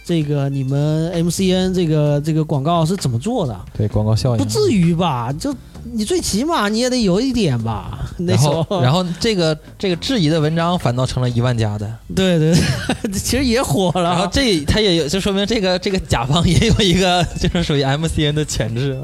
[0.05, 3.59] 这个你们 MCN 这个这个广告是怎么做的？
[3.75, 5.33] 对广告效应不至于吧？
[5.33, 5.51] 就
[5.93, 8.07] 你最起码你也得有一点吧？
[8.19, 12.55] 那然时候，然后这个这个质疑的文章反倒成了一万加的，对对，
[13.01, 14.03] 对 其实也火了。
[14.03, 18.97] 然后这他也有，就说明这个这个甲方也有一个 就是属于 MCN 的潜质。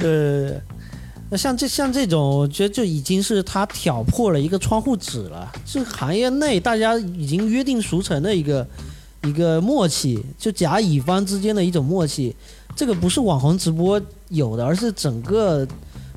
[0.00, 0.60] 对，
[1.28, 5.52] 那像这像这种，我觉得就已经是他挑破了一个窗户纸了。
[5.64, 8.66] 是行业内大家已经约定俗成的一个
[9.26, 12.34] 一个默契，就甲乙方之间的一种默契。
[12.74, 15.66] 这个不是网红直播有的，而是整个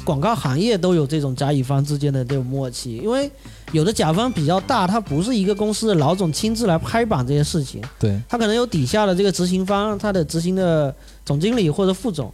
[0.03, 2.97] 广告行业都有这种甲乙方之间的这种默契。
[2.97, 3.31] 因为
[3.71, 10.93] 有的甲方比较大，他不是一个公司的老总亲自来拍板这些事情，对，他可能有底下的这个执行方，他的执行的
[11.25, 12.29] 总经理或者副总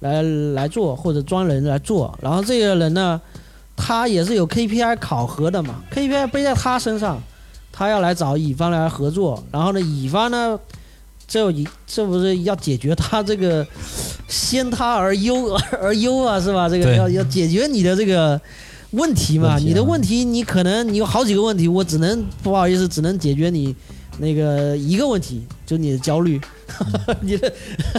[0.00, 2.14] 来来做，或者专人来做。
[2.20, 3.18] 然后这个人呢，
[3.76, 7.22] 他也是有 KPI 考核的嘛，KPI 背在他身上，
[7.80, 9.42] 他要来找乙方来合作。
[9.50, 10.60] 然后呢，乙方呢，
[11.26, 13.66] 这一这不是要解决他这个
[14.28, 16.68] 先他而忧而忧啊，是吧？
[16.68, 18.38] 这个要要解决你的这个。
[18.92, 23.72] 问题嘛，题啊你的问题，你可能你有好几个问题，我只能不好意思，只能解决你
[24.18, 26.40] 那个一个问题，就你的焦虑，
[27.22, 27.52] 你的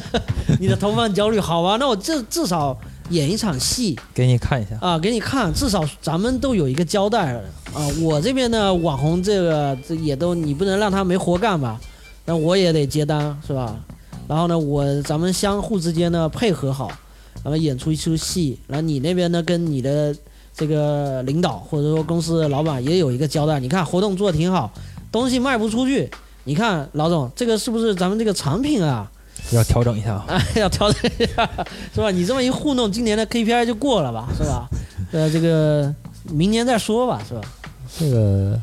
[0.59, 1.77] 你的投放焦虑，好吧？
[1.79, 2.77] 那我至至少
[3.11, 4.77] 演一场戏给你看一下。
[4.81, 7.33] 啊，给你看，至少咱们都有一个交代
[7.73, 7.87] 啊。
[8.01, 11.79] 我这边呢，网红这个这也都你不能让他没活干吧？
[12.25, 13.75] 那我也得接单是吧？
[14.27, 16.89] 然后呢，我咱们相互之间呢配合好，
[17.43, 20.15] 然后演出一出戏，然后你那边呢跟你的
[20.55, 23.59] 这个领导或者说公司的老板也有一个交代。
[23.59, 24.71] 你看活动做的挺好，
[25.11, 26.09] 东西卖不出去，
[26.45, 29.11] 你看老总这个是不是咱们这个产品啊？
[29.51, 31.49] 要调整一下，哎， 要调整一下，
[31.93, 32.09] 是吧？
[32.11, 34.69] 你这么一糊弄，今年的 KPI 就过了吧，是吧？
[35.11, 35.93] 呃，这个
[36.29, 37.41] 明年再说吧，是吧？
[37.99, 38.59] 这个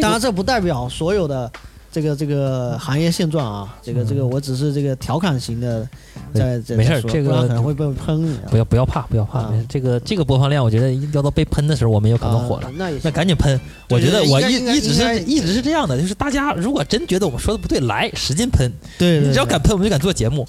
[0.00, 1.50] 当然，这不代表所有的
[1.96, 5.88] 这个这个行业现状啊，这个这个我只是这个调侃型的
[6.34, 8.36] 在在没事这个可能会被喷。
[8.50, 12.72] 不要不要怕，不要怕，啊这个这个播放量，我觉得要到被喷的时候，我们有可能火了啊。
[12.76, 13.58] 那那赶紧喷！
[13.88, 18.70] 我觉得我一一直是一直是这样的，就是大家如果真觉得我们说的不对，来使劲喷。
[18.98, 20.46] 对，对你只要敢喷，我们就敢做节目。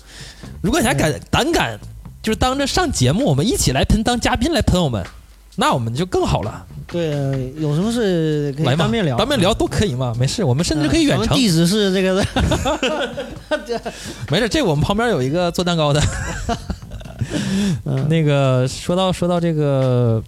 [0.60, 1.80] 如果你还敢胆敢，
[2.22, 5.02] 就是当着上节目，我们一起来喷，当嘉宾来喷我们，
[5.58, 6.66] 那我们就更好了。
[6.88, 11.36] 对，有什么事可以来，当面聊，当面聊都可以嘛，没事，我们甚至可以远程。
[11.36, 13.82] 地址是这个的，
[14.32, 16.02] 没事，这我们旁边有一个做蛋糕的。
[17.84, 20.24] 嗯那个说到说到这个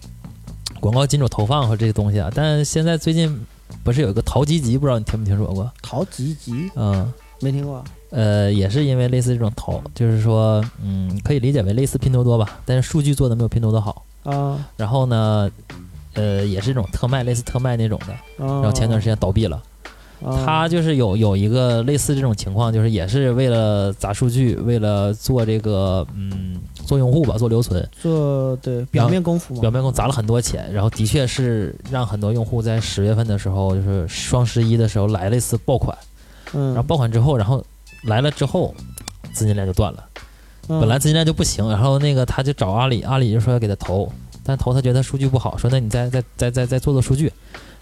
[0.80, 3.40] 广告金主投放和这些东西啊，但现在最近
[3.82, 5.72] 不是有一个淘吉吉，不知道你听没听说过？
[5.80, 7.10] 淘吉吉嗯。
[7.42, 14.04] 没听过，呃，也是因为类似这种淘，就是说，嗯，可以理解为类似拼多多吧，但是数据做的没有拼多多好。
[14.24, 14.58] 啊。
[14.76, 15.50] 然后呢，
[16.14, 18.14] 呃，也是这种特卖，类似特卖那种的。
[18.36, 19.62] 然然后前段时间倒闭了，
[20.44, 35.96] 他就是有有一个类似这种情况，就是也是为了砸数据，为了做这个，嗯，做用户吧，做留存，做对表面功夫嘛，表面功砸了很多钱，然后的确是让很多用户在十月份的时候，就是双十一的时候来了一次爆款，
[36.52, 37.64] 嗯，然后爆款之后，然后
[38.04, 38.74] 来了之后，
[39.32, 40.04] 资金链就断了。
[40.70, 44.10] 本本来资金链就不行，然后那个他就找阿里，阿里就说要给他投，
[44.44, 47.26] 但投他觉得数据不好，说那你再再再再再做做数据，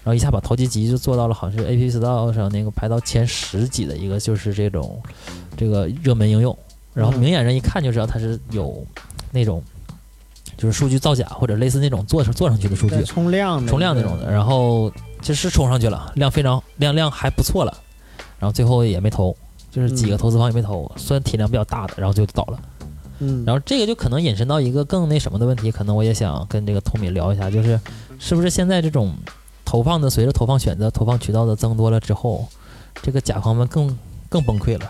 [0.03, 5.01] 然后一下把投机级就做到了，好像是 App Store 上那个排到前十几的一个，就是这种
[5.55, 6.57] 这个热门应用，
[6.93, 8.85] 然后嗯明眼人一看就知道它是有
[9.31, 9.61] 那种
[10.57, 17.77] 就是数据造假或者类似那种做做上去的数据，冲量的冲量那种的，然后就是冲上去了，量非常量量还不错了，
[18.39, 19.35] 然后最后也没投，
[19.71, 20.17] 就是几个嗯。
[20.17, 22.59] 投资方也没投，算体量比较大的，然后就倒了。
[23.19, 27.79] 嗯，然后这个就可能引申到一个更那什么的问题，可能我也想跟这个托米聊一下，就是
[28.17, 29.13] 是不是现在这种
[29.65, 32.47] 投放的随着投放选择、投放渠道的增多了之后，
[33.01, 33.97] 这个甲方们更
[34.29, 34.89] 更崩溃了。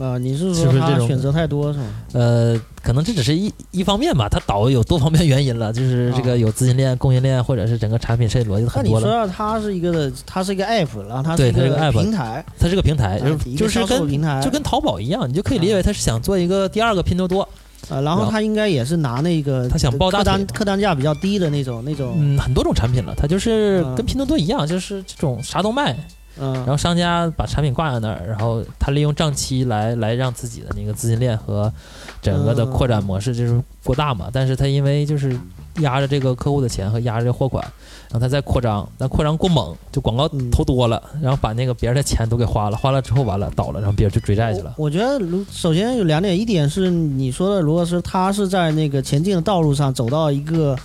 [0.00, 1.84] 啊，你是说他选择太多是吗？
[2.12, 9.26] 呃，可能这只是一一方面吧，它倒有多方面原因了，就是这个有资金链、供应链，或者是整个产品设计逻辑那你说很多了。
[9.26, 17.48] 到它是一个的，它是一个 app，然后它对一个它是个 app 平台，它是个平台，啊就是跟平台，就跟淘宝一样，你就可以理解为它是想做一个第二个拼多多。
[17.90, 25.94] 呃，然后他应该也是拿那个他想报大客单客单价比较低的那种那种，嗯，很多种产品了，它就是嗯跟拼多多一样，就是这种啥都卖，
[26.38, 31.72] 嗯，然后商家把产品挂在那儿，然后他利用账期来来让自己的那个资金链和
[32.20, 34.28] 整个的扩展模式就是过大嘛。
[34.32, 35.38] 但是他因为就是
[35.80, 37.62] 压着这个客户的钱和压着这货款，
[38.10, 44.74] 然后他再扩张，但扩张过猛，就广告嗯投多了，然后把那个别人的钱都给花了，花了之后完了倒了，然后别人就追债去了。
[44.76, 50.76] 我我觉得如首先有两点，一点是你说的，如果是他是在那个前进的道路上走到一个，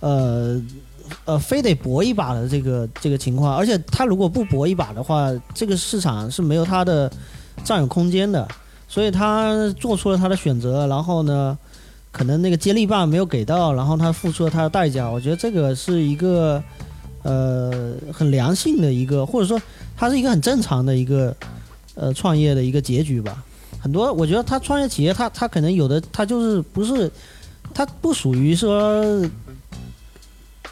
[0.00, 0.60] 呃
[1.24, 7.10] 呃，非得搏一把的这个这个情况，而且他如果不搏一把的话，这个市场是没有他的
[7.64, 8.46] 占有空间的，
[8.88, 11.56] 所以他做出了他的选择，然后呢，
[12.12, 16.62] 可能那个接力棒没有给到，然后他付出了他的代价，我觉得这个是一个
[17.22, 19.60] 呃很良性的一个，或者说
[19.96, 21.34] 它是一个很正常的一个
[21.94, 23.42] 呃创业的一个结局吧。
[23.80, 27.10] 很多我觉得他创业企业，他他可能有的他就是不是，
[27.72, 29.04] 他不属于说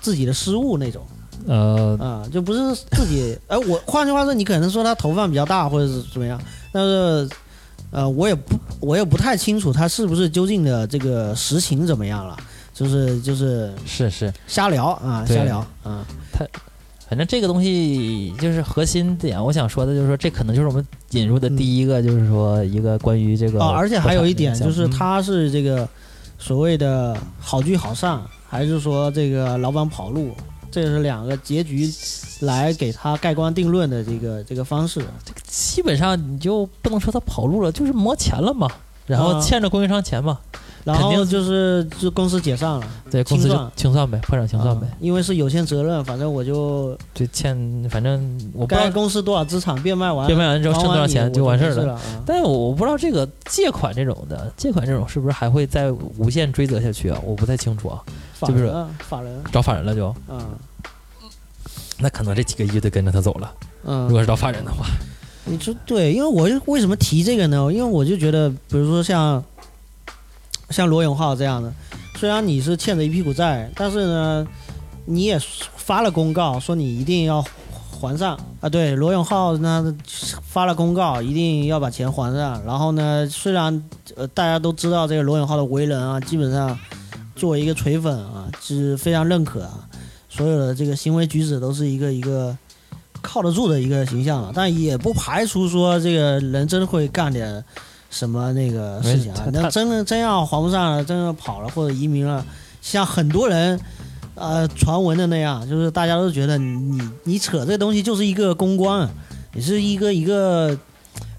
[0.04, 1.02] 自己的失误那种。
[1.46, 3.36] 呃，啊、就不是自己。
[3.48, 6.40] 哎，我换句话说，你可能说他头发比较大或者是怎么样，
[6.72, 7.28] 但是
[7.90, 12.36] 呃，我也不我也不太清楚他是不是究竟的这个实情怎么样了，
[12.72, 16.46] 就是就是是是，瞎聊啊，瞎聊啊，他
[17.08, 25.86] 反正这个东西就是核心点，我想说的就是说，这可能就是我们引入的第一个，就是说一个关于这个哦，而且还有一点就是，嗯他是这个
[26.38, 28.18] 所谓的好聚好散，
[28.54, 30.30] 还是说这个老板跑路，
[30.70, 31.92] 这是两个结局
[32.42, 35.00] 来给他盖棺定论的这个这个方式。
[35.24, 38.68] 这个基本上你就不能说他跑路了，就是磨钱了嘛，
[39.06, 40.38] 然后啊欠着供应商钱嘛，
[40.84, 47.56] 然后肯定就是就公司解散了，对，公司就清算呗，破产清算呗啊，因为是有限责任，反正我就就欠，
[47.90, 52.00] 反正我不知该道公司多少资产变卖完，变卖完之后剩多少钱就完事儿了。
[52.24, 57.18] 但我我不知道这个借款这种的，借款这种是不是还会再无限追责下去啊？
[57.24, 58.00] 我不太清楚啊，
[58.44, 60.40] 法就是人啊法人，找法人了就，嗯
[61.98, 63.52] 那可能这几个亿就得跟着他走了。
[63.85, 64.85] 嗯如，果是找法人的话，
[65.44, 67.72] 你说对，因为我就为什么提这个呢？
[67.72, 69.42] 因为我就觉得，比如说像
[70.70, 71.72] 像罗永浩这样的，
[72.16, 74.46] 虽然你是欠着一屁股债，但是呢，
[75.04, 75.38] 你也
[75.76, 77.44] 发了公告说你一定要
[77.92, 78.68] 还上啊。
[78.68, 79.94] 对，罗永浩那
[80.42, 82.61] 发了公告，一定要把钱还上。
[82.64, 83.85] 然后呢，虽然
[84.16, 86.76] 呃大家都知道这个罗永浩的为人啊，基本上
[87.36, 89.88] 作为一个锤粉啊，是非常认可啊，
[90.28, 92.56] 所有的这个行为举止都是一个一个。
[93.26, 97.64] 靠得住的一个形象了，但也不排除说这个人真会干点
[98.10, 102.44] 什么那个事情啊那真的真要还不上了，真的跑了或者移民了，
[102.82, 103.80] 像很多人
[104.34, 109.08] 呃传闻的那样，就是大家都觉得你你你扯这东西就是一个公关，
[109.54, 110.76] 你是一个一个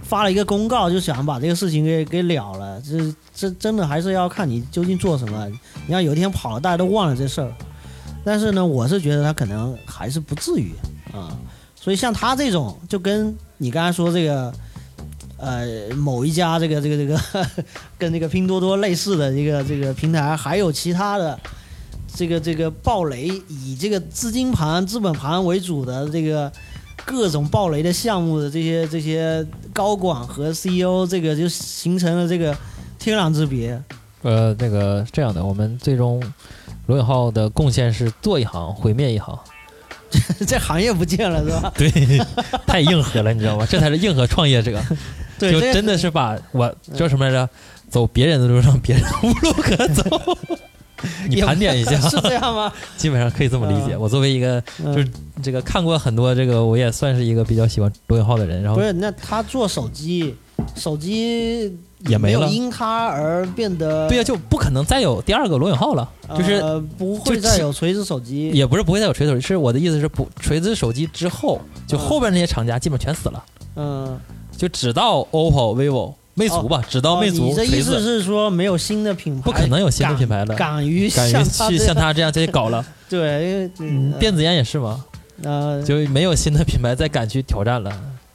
[0.08, 5.48] 发了一个公告就想把这个事情给给了了，这这真的还是要看你究竟做什么。
[5.88, 7.52] 你要有一天跑了，大家都忘了这事儿。
[8.24, 10.72] 但是呢，我是觉得他可能还是不至于
[11.12, 11.36] 啊。
[11.76, 14.54] 所以像他这种，就跟你刚才说这个，
[15.38, 17.48] 呃，某一家这个这个这个
[17.98, 21.39] 跟这个拼多多类似的这个这个平台，还有其他的
[22.15, 26.52] 这个这个暴雷，以这个资金盘、资本盘为主的这个
[27.06, 32.56] 各种暴雷的项目的这些这些高管和 CEO，这个就形成了这个
[32.97, 33.81] 天壤之别。
[34.23, 36.21] 呃，那个这样的，我们最终
[36.87, 39.37] 罗永浩的贡献是做一行毁灭一行，
[40.47, 41.71] 这行业不见了是吧？
[41.77, 41.91] 对，
[42.65, 43.65] 太硬核了，你知道吗？
[43.69, 44.81] 这才是硬核创业者，
[45.37, 47.47] 对，就真的是把我叫什么来着？
[47.87, 50.03] 走别人的路让，别人无路可走。
[51.29, 52.71] 你盘点一下， 是这样吗？
[52.98, 53.96] 基本上可以这么理解。
[53.96, 54.00] 嗯。
[54.00, 55.08] 我作为一个就是
[55.43, 58.62] 这个看过很多这个，我也算是一个比较喜欢罗永浩的人。
[58.62, 60.35] 然后不是，那他做手机，
[60.75, 61.77] 手机
[62.08, 62.48] 也没了。
[62.48, 72.00] 因他而变得对呀、就不可能再有第二个罗永浩了，就是呃、不会再有锤子手机，也不是不会再有锤子手机，是我的意思是不锤子手机之后，就嗯。
[72.00, 73.43] 后边那些厂家基本全死了，
[73.75, 74.19] 嗯，
[74.56, 82.86] 就只到 OPPO、vivo、魅族吧，只到魅族、哦你的，意思是说没有新的品牌，不可能有新的品牌了，敢于敢于去像他这样再去搞了。
[83.10, 85.04] 对，因为嗯，电子烟也是嘛，
[85.44, 87.92] 呃就没有新的品牌再敢去挑战了。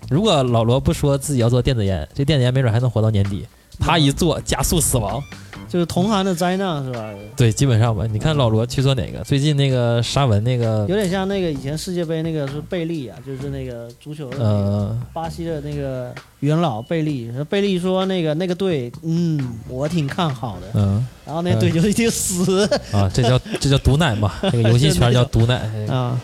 [0.08, 3.46] 如果老罗不说自己要做电子烟，这电子烟没准还能活到年底。
[3.78, 5.22] 他一做，加速死亡。
[5.70, 7.10] 就是同行的灾难是吧？
[7.36, 8.04] 对，基本上吧。
[8.10, 9.22] 你看老罗去做哪个？
[9.22, 25.54] 最近那个沙文那个，有点像那个以前世界杯那个是贝利啊，就是那个足球的那个呃，巴西的那个元老贝利，贝利说那个那个队，嗯，我挺看好的，嗯然后那队就一定死啊，这叫这叫毒奶嘛， 这个游戏圈叫毒奶。
[25.86, 26.20] 啊。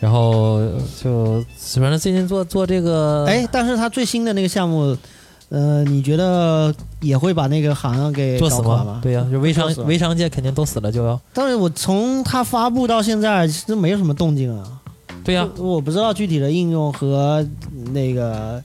[0.00, 0.60] 然后
[1.02, 4.96] 就反正最近做做这个，哎，但是他最新的那个项目，
[5.50, 9.00] 呃，你觉得也会把那个行给做死吗？？
[9.02, 11.18] 对呀、就微商微商界肯定都死了就要。
[11.32, 14.80] 但是我从它发布到现在，其实没有什么动静啊。
[15.24, 17.46] 对呀、就我不知道具体的应用和
[17.92, 18.62] 那个，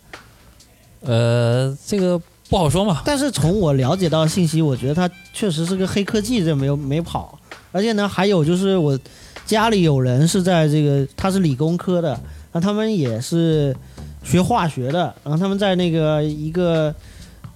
[1.01, 2.19] 呃，这个
[2.49, 3.01] 不好说嘛。
[3.05, 7.37] 但是从我了解到的信息，我觉得它确实是个黑科技，这没有没跑。
[7.71, 8.97] 而且呢，还有就是我
[9.45, 12.19] 家里有人是在这个，他是理工科的，
[12.51, 13.75] 那他们也是
[14.23, 16.93] 学化学的，然后他们在那个一个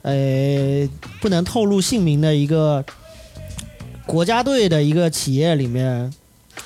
[0.02, 0.88] 呃
[1.22, 2.84] 不能透露姓名的一个
[4.06, 6.14] 国家队的一个企业里面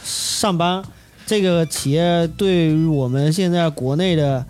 [0.04, 0.84] 上班。
[1.26, 4.45] 这个企业对于我们现在国内的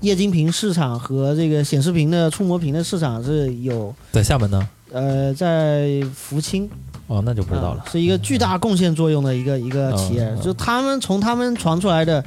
[0.00, 4.68] 液晶屏市场和这个显示屏的触摸屏的市场是有在厦门呢？
[4.90, 6.68] 呃在福清
[7.06, 7.86] 哦，那就不知道了啊。
[7.90, 10.34] 是一个巨大贡献作用的一个一个企业。
[10.42, 12.24] 就他们从他们传出来的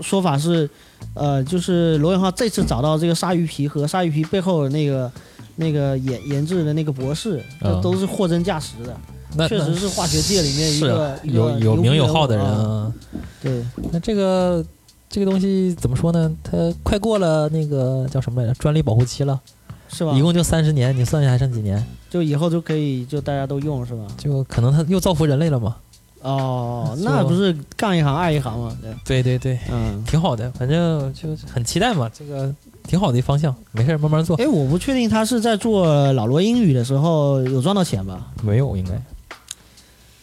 [0.00, 0.68] 说法是，
[1.14, 5.10] 呃，就是罗永浩这次找到这个鲨鱼皮和鲨鱼皮背后的那个
[5.56, 8.96] 那个研研制的那个博士，这嗯都是货真价实的，
[9.36, 12.44] 那确实是化学界里面一是个有有名有号的人。
[12.44, 12.92] 啊。
[13.40, 14.64] 对，那这个
[15.08, 16.36] 这个东西怎么说呢？
[16.42, 18.54] 它快过了那个叫什么来着？
[18.54, 19.40] 专利保护期了，
[19.88, 20.12] 是吧？
[20.12, 21.86] 一共就三十年，你算一下还剩几年？
[22.10, 24.06] 就以后就可以就大家都用是吧？
[24.16, 25.76] 就可能他又造福人类了嘛？
[26.22, 28.76] 哦， 那不是干一行爱一行嘛？
[29.04, 30.02] 对，对对对，嗯。
[30.04, 32.52] 挺好的，反正就很期待嘛，这个
[32.84, 34.36] 挺好的一方向，没事儿慢慢做。
[34.36, 38.32] 哎，我不确定他是在做老罗英语的时候有赚到钱吧？
[38.42, 39.00] 没有应该，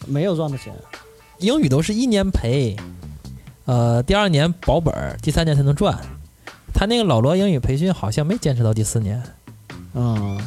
[0.06, 0.72] 没有赚到钱。
[1.38, 2.76] 英语都是一年赔，
[3.66, 5.98] 呃，第二年保本儿，第三年才能赚。
[6.74, 9.22] 他那个老罗英语培训好像没坚持到第四年，
[9.94, 10.38] 嗯，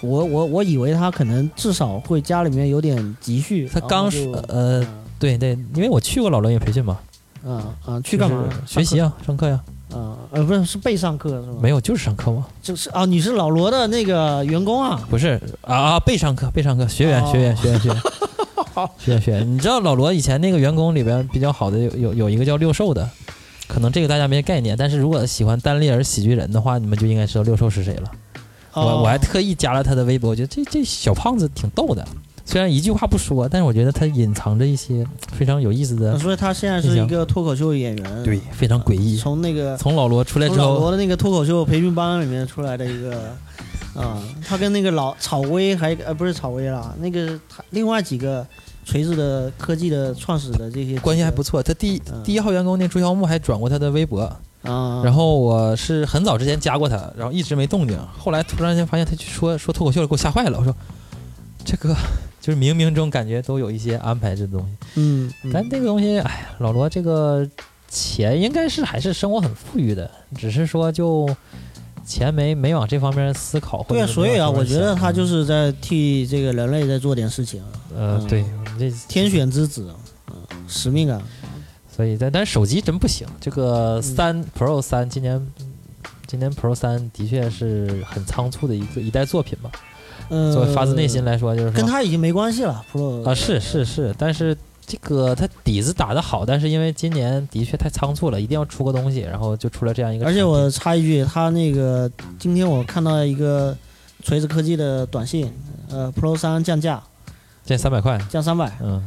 [0.00, 3.68] 我我我以为他可能至少会家里面有点积蓄。
[3.68, 4.86] 他刚然后就呃，
[5.18, 6.98] 对对，因为我去过老罗也培训嘛，
[7.44, 8.44] 嗯嗯，去干嘛？
[8.66, 10.16] 学习啊，上课呀、啊？
[10.30, 11.58] 呃，不是，是被上课是吗？
[11.62, 15.00] 没有，就是上课嘛，就是啊，你是老罗的那个员工啊？
[15.08, 17.96] 不是啊啊，被上课，被上课，学员，哦学员，学员，学员，
[18.98, 19.54] 学员，学员。
[19.54, 23.08] 你知道老罗以前那个员工里边比较好的有有有一个叫六兽的，
[23.66, 28.10] 可能这个大家没概念，但是如果喜欢单立人喜剧人的话，你们就应该知道六兽是谁了。
[28.80, 32.06] 我哦我还特意加了他的微博，我觉得这这小胖子挺逗的，
[32.44, 38.22] 虽然一句话不说，但是我觉得他隐藏着一些非常有意思的，所以他现在是一个脱口秀演员。
[38.24, 39.16] 对，，非常诡异。
[39.16, 43.36] 从那个从老罗出来之后，老罗的那个脱口秀培训班里面出来的一个。
[43.94, 48.46] 啊、他跟那个老草薇还呃不是草薇啦，那个他另外几个
[48.84, 51.60] 锤子的科技的创始的这些关系还不错。
[51.60, 54.30] 他第嗯第一号员工那朱小木还转过他的微博，
[54.62, 57.98] 啊，然后我是很早之前加过他，然后一直没动静。
[58.18, 60.58] 后来突然间发现他去说说脱口秀了，给我吓坏了。
[60.58, 60.74] 我说
[61.64, 61.94] 这个
[62.40, 67.48] 就是冥冥中感觉都有一些安排这东西，嗯，嗯但这个东西，哎，老罗这个
[67.88, 71.28] 钱应该是还是生活很富裕的，只是说就
[72.04, 73.84] 钱没没往这方面思考。
[73.88, 78.44] 对啊，所以啊，我觉得他就是在替这个人类在做点事情啊，呃，嗯对，
[78.78, 79.92] 这天选之子，
[80.30, 80.36] 嗯，
[80.66, 81.20] 使命感。
[81.98, 85.46] 所以但但是手机真不行，这个三 Pro 三今年。
[86.28, 89.70] 今年 Pro 三的确是很仓促的一个一代作品吧，
[90.28, 94.54] 嗯，作为发自内心来说，就是跟他已经没关系了，Pro 啊，是是是，但是
[94.86, 100.26] 这个它底子打得好，但是因为今年的确太仓促了，一定要出个东西，然后就出了这样一个。
[100.26, 103.74] 而且我插一句，他那个今天我看到一个
[104.22, 105.50] 锤子科技的短信，
[105.88, 107.02] 呃，Pro 三降价，
[107.64, 109.02] 降三百块，降三百，嗯，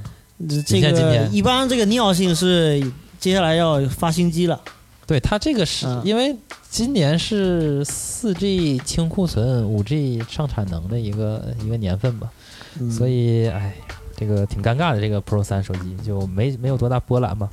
[0.65, 2.81] 这个一般这个尿性是
[3.19, 4.59] 接下来要发新机了，
[5.05, 6.35] 对它这个是、嗯因为
[6.69, 12.31] 今年是四 G 清库存、五 G 上产能的一个一个年份吧，
[12.79, 13.75] 嗯所以哎，
[14.15, 15.01] 这个挺尴尬的。
[15.01, 17.49] 这个 Pro 三手机就没没有多大波澜嘛，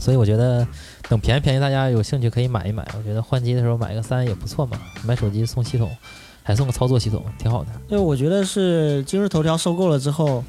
[0.00, 0.66] 所以我觉得
[1.10, 2.86] 等便宜便宜，大家有兴趣可以买一买。
[2.96, 5.94] 我觉得换机的时候买个三也不错嘛，买手机送系统，
[6.42, 7.70] 还送个操作系统，挺好的。
[7.90, 10.42] 因为我觉得是今日头条收购了之后，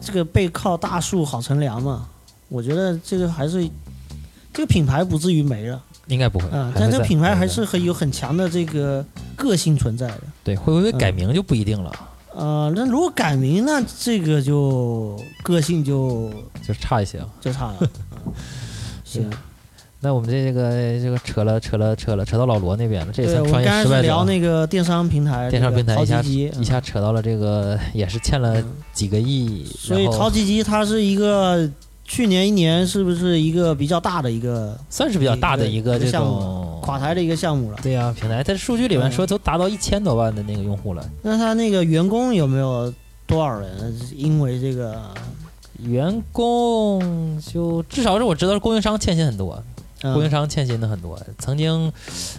[0.00, 2.08] 这个背靠大树好乘凉嘛，
[2.48, 3.68] 我觉得这个还是
[4.52, 10.20] 这个品牌不至于没了，应该不会，嗯，还会在但这个品牌还是很有很强的这个个性存在的。
[10.44, 11.92] 对，会不会改嗯名就不一定了，
[12.34, 16.32] 呃，那如果改名，那这个就个性就
[16.66, 17.28] 就差一些了。
[17.40, 17.76] 就差了。
[18.26, 18.32] 嗯
[19.04, 19.30] 行，
[20.00, 20.70] 那我们这个
[21.00, 24.02] 这个扯了扯了扯了扯到老罗那边了，这也对，算创我们刚才业失败者啊。
[24.02, 31.68] 是聊那个电商平台，电商平台一下一下扯到了这个，也是欠了嗯几个亿，所以淘机机它是一个
[32.04, 37.78] 去年一年是不是一个比较大的一个算是比较大的一个这种垮台的一个项目了？
[37.82, 42.92] 对呀、平台，在数据里面嗯说都达到一千多万的那个用户了，那他那个员工有没有
[43.26, 45.02] 多少人因为这个？
[45.82, 49.62] 员工就至少是我知道供应商欠薪很多，
[50.12, 51.92] 嗯供应商欠薪的很多，曾经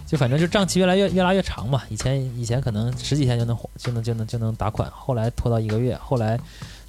[0.06, 6.40] 就反正就账期越来越越拉越长嘛，以前以前可能十几天就能就能就能就能打款，后来拖到一个月，后来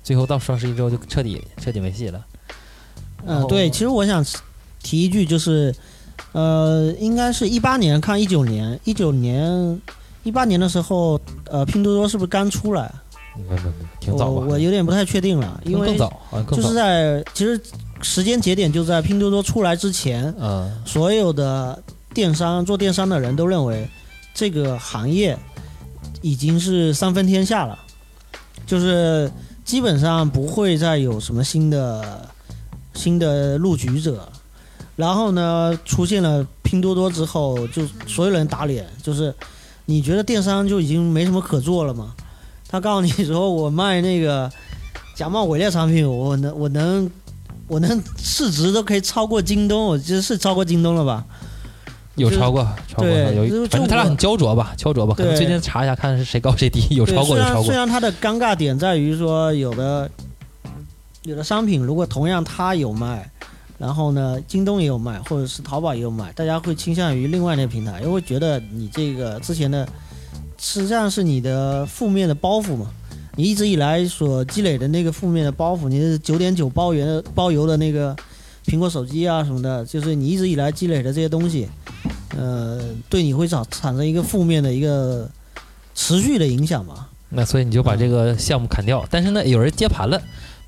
[0.03, 2.25] 最后到双十一之后就彻底彻底没戏了。
[3.27, 4.25] 嗯，后对，其实我想
[4.83, 5.75] 提一句，就是，
[6.33, 9.81] 呃，应该是一八年看一九年，一九年
[10.23, 11.21] 一八年的时候，
[11.51, 12.93] 呃，拼多多是不是刚出来？
[13.37, 14.31] 没没没，挺早吧？
[14.31, 16.21] 我我有点不太确定了，因为更早
[16.51, 16.75] 就是。
[16.75, 17.61] 在其实
[18.03, 21.83] 时间节点就在拼多多出来之前，嗯，所有的
[22.15, 23.89] 电商做电商的人都认为
[24.35, 25.37] 这个行业
[26.23, 27.79] 已经是三分天下了，
[28.67, 29.31] 就是
[29.65, 32.29] 基本上不会再有什么新的
[32.95, 34.29] 新的入局者。
[34.97, 39.33] 然后呢，出现了拼多多之后，就所有人打脸，就是
[39.85, 42.15] 你觉得电商就已经没什么可做了吗？
[42.69, 44.51] 他告诉你说，我卖那个
[45.15, 47.09] 假冒伪劣产品，我能我能
[47.69, 51.25] 我能市值都可以超过京东，我觉得是超过京东了吧？
[52.17, 55.15] 有超过，超过对有反正他俩很焦灼吧，焦灼吧。
[55.15, 57.65] 可能对最近查一下，看是谁高谁低，有超过有超过。
[57.65, 60.11] 虽然虽然它的尴尬点在于说，有的
[61.23, 63.31] 有的商品如果同样它有卖，
[63.79, 69.89] 然后呢，京东也有卖，或者是淘宝也有卖，大家会倾向于另外那个平台，因为会觉得你这个之前的
[70.59, 72.91] 实际上是你的负面的包袱嘛。
[73.39, 78.15] 你一直以来所积累的那个负面的包袱，你是九点九包邮包邮的那个
[78.67, 81.69] 苹果手机啊什么的，就是你一直以来积累的这些东西，
[82.37, 85.31] 呃，对你会产产生一个负面的一个
[85.95, 87.07] 持续的影响嘛。
[87.29, 90.21] 那所以你就把这个项目砍掉，但是呢，有人接盘了，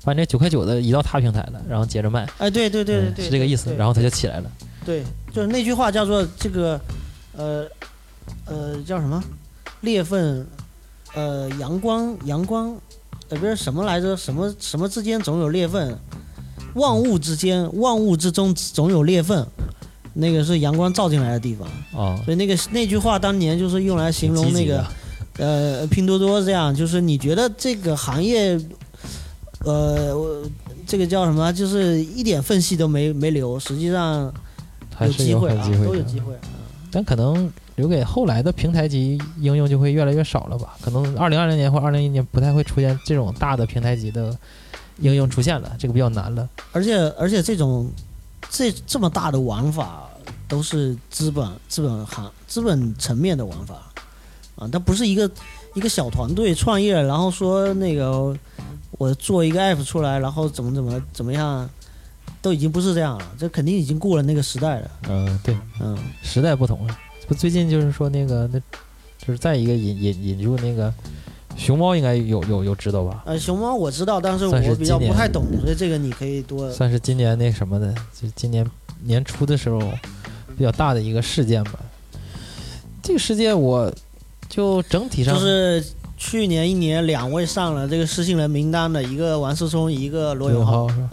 [0.05, 4.49] 把这九块九的移到他平台了，然后接着卖，哎，对对对对，是这个意思，然后他就起来了。
[4.85, 5.03] 对，
[5.33, 6.79] 就是那句话叫做这个，
[7.35, 7.67] 呃，
[8.45, 9.21] 呃，叫什么？
[9.81, 10.45] 裂缝，
[11.13, 12.75] 呃，阳光，阳光，
[13.29, 14.15] 呃，不是什么来着？
[14.15, 15.97] 什么什么之间总有裂缝，
[16.75, 19.45] 万物之间，万物之中总有裂缝。
[20.13, 24.85] 那个是阳光照进来的地方，哦，所以那个那句话当年就是用来形容那个
[25.37, 28.59] 呃，拼多多这样，就是你觉得这个行业，
[29.59, 30.43] 呃，我
[30.85, 31.53] 这个叫什么？
[31.53, 34.29] 就是一点缝隙都没没留，实际上
[34.93, 36.33] 还是机会啊，都有机会。
[36.91, 37.49] 但可能
[37.81, 40.77] 留给后来的平台级应用就会越来越少了吧？
[40.83, 44.37] 可能二零二零年或二零一年不太会出现这种大的平台级的
[44.99, 46.47] 应用出现了，这个比较难了。
[46.73, 47.91] 而且而且这种
[48.51, 50.07] 这这么大的玩法
[50.47, 53.73] 都是资本资本行资本层面的玩法
[54.57, 55.27] 啊，它不是一个
[55.73, 58.37] 一个小团队创业，然后说那个
[58.91, 61.67] 我做一个 app 出来，然后怎么怎么怎么样，
[62.43, 64.91] 都已经不是这样了，这肯定已经过了那个时代了。
[65.09, 66.95] 嗯，对，嗯，时代不同了。
[67.31, 68.59] 不，最近就是说那个那，
[69.17, 70.93] 就是再一个引引引入那个
[71.55, 73.23] 熊猫，应该有有有知道吧？
[73.25, 78.69] 呃，熊猫我知道，但是我比较不太懂，所以这个你可以多算是今年那什么的，就今年
[79.03, 79.79] 年初的时候
[80.57, 81.79] 比较大的一个事件吧。
[83.01, 83.89] 这个事件我
[84.49, 85.81] 就整体上就是
[86.17, 90.89] 去年一年两位上了这个失信人名单的，一个王思聪，一个罗罗永永浩。
[90.89, 91.09] 是吧？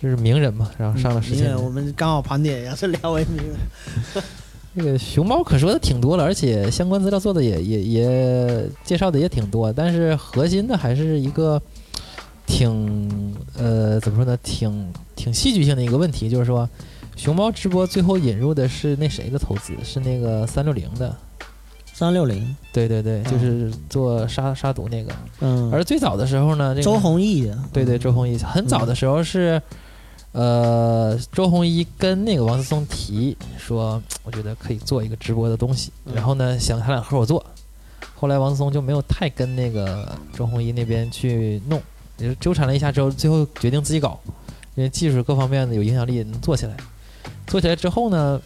[0.00, 1.62] 就是名人嘛，然后上了实践名人，。
[1.62, 4.24] 我们刚好盘点一下这两位名人。
[4.76, 11.60] 这个熊猫可说的挺多了，而且相关资料做的也也也介绍的也挺多，但是核心的还是一个
[12.46, 16.68] 挺呃怎么说呢，挺挺戏剧性的一个问题，就是说
[17.16, 21.16] 熊猫直播最后引入的是那谁的投资，是那个三六零的，
[21.92, 25.12] 三六零，对对对，就是做杀杀毒那个。
[25.40, 28.38] 嗯，而最早的时候呢，这个周鸿祎的，对对，周鸿祎。
[28.38, 29.60] 很早的时候是，
[30.32, 37.44] 呃，周鸿祎跟那个王思聪提说，我觉得可以做一个直播的东西，嗯然后呢，想他俩合伙做。
[38.14, 41.80] 后来王思聪就没有太跟那个周鸿祎那边去弄，
[42.18, 44.20] 也就纠缠了一下之后，最后决定自己搞，
[44.74, 46.76] 因为技术各方面的有影响力，能做起来。
[47.46, 48.40] 做起来之后呢，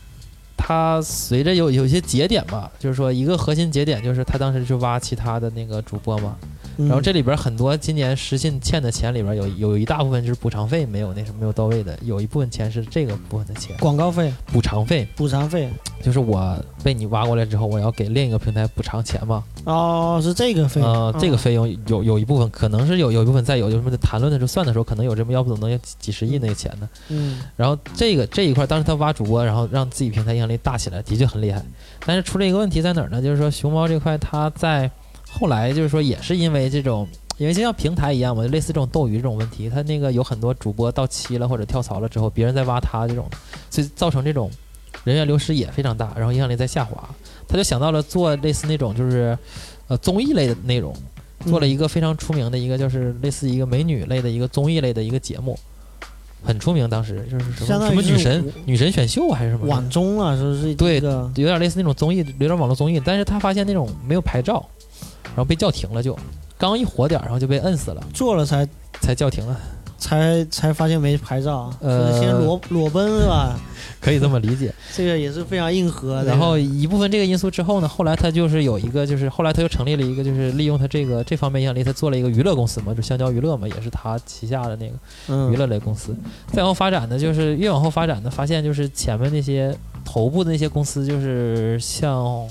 [0.57, 15.06] 他随着有有一些节点吧，就是说一个核心节点就是他当时去挖其他的那个主播嘛，嗯然后这里边很多今年实信欠的钱里边有有一大部分就是补偿费没有那什么没有到位的，有一部分钱是这个部分的钱，广告费、补偿费。
[15.16, 15.68] 补偿费，
[16.02, 21.38] 就是我被你挖过来之后，我要给另一个平台补偿钱嘛，哦，是这个费，呃，这个嗯。
[21.38, 26.88] 费用有有一部分可能是有有一部分在有有什么的谈论的时候算的时候，可能有这么要不怎么能有几几十亿那个钱呢？
[27.08, 27.40] 嗯。
[27.56, 31.60] 然后这个这一块，当时他挖主播，然后让自己平台影响力大起来，的确很厉害。
[32.06, 33.20] 但是出了一个问题在哪儿呢？
[33.20, 34.88] 就是说熊猫这块，它在
[35.35, 37.09] 后来就是说也是因为这种，
[37.39, 43.26] 因为就像平台一样嘛，类似这种斗鱼这种问题，他那个有很多主播到期了或者跳槽了之后，别人在挖他这种，
[43.70, 44.51] 所以造成这种
[45.05, 47.09] 人员流失也非常大，然后影响力在下滑。
[47.49, 49.37] 他就想到了做类似那种就是
[49.89, 50.95] 呃综艺类的内容，
[51.47, 55.59] 做了一个非常出名的一个，就是类似一个美女类的一个综艺类的一个节目，
[56.45, 56.89] 很出名。
[56.89, 63.01] 当时就是什么什么女神女神选秀还是什么，晚综啊，说是对有点类似那种综艺，有点网络综艺。
[63.05, 64.64] 但是他发现那种没有牌照，
[65.35, 66.16] 然后被叫停了就，
[66.57, 68.66] 刚一火点儿，然后就被摁死了，做了才
[69.01, 69.57] 才叫停了，
[69.99, 73.59] 才才发现没牌照，呃先裸裸奔是吧？
[74.01, 74.74] 可以这么理解。
[74.93, 76.24] 这个也是非常硬核的。
[76.24, 84.95] 然后一部分这个因素之后呢，后来他就是有一个，就是后来他又成立了一个，就是利用他这个这方面影响力，他做了一个娱乐公司嘛，就香蕉娱乐嘛，也是他旗下的那个。
[85.28, 86.16] 嗯娱乐类公司。
[86.53, 89.72] 再往后发展呢，就是越往后发展呢，发现就是前面那些
[90.05, 92.45] 头部的那些公司，就是像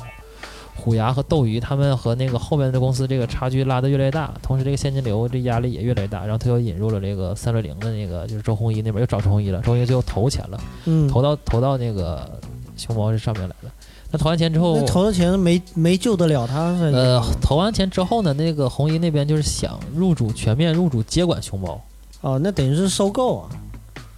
[0.75, 6.21] 虎牙和斗鱼，他们和那个后面的公司这个差距拉得越来越大，同时这个现金流这压力也越来越大。
[6.21, 12.39] 然后他又引入了这个三六零的那个，就是周鸿祎那边又找周鸿祎了，周鸿祎最后投钱了，嗯，投到投到那个
[12.75, 13.71] 熊猫这上面来了。
[14.11, 21.79] 那投完钱之后那，投的钱没没救得了他是呃，投完钱之后呢，那个红衣那边就是想入主全面入主接管熊猫。
[22.21, 23.49] 哦，那等于是收购啊。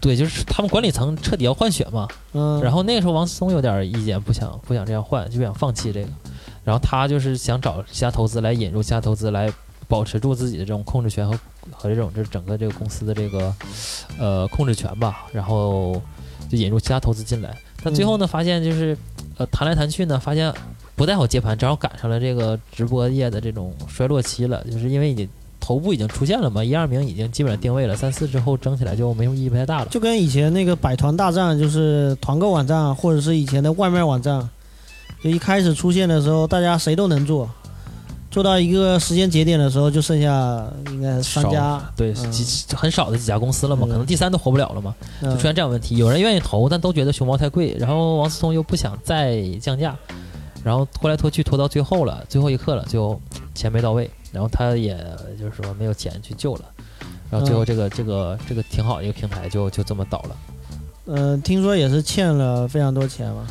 [0.01, 6.07] 对，就是他们管理层彻底要换血嘛，嗯，然后那个时候王思聪有点意见，不想不想这样换，就想放弃这个。
[6.63, 9.51] 然后他就是想找其他投资来引入其他投资来
[9.87, 11.37] 保持住自己的这种控制权和
[11.71, 13.53] 和这种就是整个这个公司的这个
[14.17, 15.25] 呃控制权吧。
[15.33, 16.01] 然后
[16.49, 17.55] 就引入其他投资进来。
[17.83, 18.97] 但最后呢，发现就是
[19.37, 20.53] 呃谈来谈去呢，发现
[20.95, 25.27] 不太好接盘，正好赶上了这个直播业的这种衰落期了，就是因为已经
[25.59, 29.87] 头部已经出现了嘛，一二名已经基本上定位了，三四之后争起来就没什么意义不太大了。
[29.87, 34.49] 就跟以前那个百团大战，就是团购网站，或者是以前的外卖网站，
[35.23, 37.49] 就一开始出现的时候，大家谁都能做，
[38.29, 45.95] 做到一个时间节点的时候，就剩下应该是三家，对，嗯几很少的几家公司了嘛，嗯可能第三都活不了了嘛，就嗯出现这样问题。
[45.95, 49.95] 有人愿意投，但都觉得熊猫太贵，然后王思聪又不想再降价，
[50.61, 53.17] 然后拖来拖去拖到最后了，最后一刻了，就
[53.55, 54.97] 钱没到位，然后他也
[55.39, 56.65] 就是说没有钱去救了，
[57.29, 60.35] 然后最后嗯这个、这个这个挺好的一个平台就就这么倒了。
[61.05, 63.47] 嗯、听说也是欠了非常多钱嘛，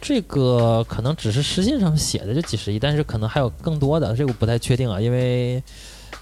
[0.00, 5.62] 这个可能只是实信上写的就几十亿，但是可能还有更多的，这个我不太确定啊，因为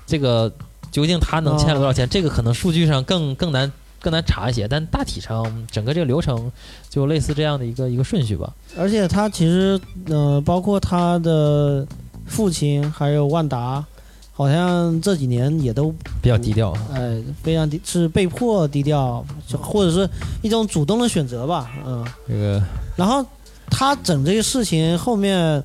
[0.06, 0.50] 这个
[0.90, 3.70] 究竟他能欠了多少钱，这个可能数据上更更难
[4.00, 6.50] 更难查一些，但大体上整个这个流程
[6.88, 8.52] 就类似这样的一个一个顺序吧。
[8.76, 11.86] 而且他其实，呃，包括他的
[12.26, 13.84] 父亲还有万达，
[14.32, 19.24] 好像这几年也都比较低调啊，呃，非常低，是被迫低调，
[19.60, 20.08] 或者是
[20.42, 22.06] 一种主动的选择吧，嗯。
[22.28, 22.62] 这个
[22.96, 23.24] 然后
[23.70, 25.62] 他整这个事情后面，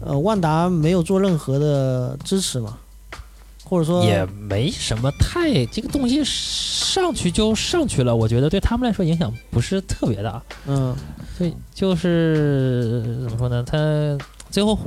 [0.00, 2.78] 呃，万达没有做任何的支持嘛，
[3.64, 10.42] 或者说也没什么太这个东西上去就上去了，我觉得对他们来说影响不是特别大。
[10.66, 10.94] 嗯
[11.38, 13.62] 对，就是怎么说呢？
[13.64, 13.78] 他
[14.50, 14.78] 最后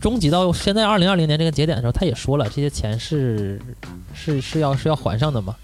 [0.00, 3.60] 终极到现在二零二零年这个节点的时候，他也说了，这些钱是
[4.14, 5.56] 是是要是要还上的嘛。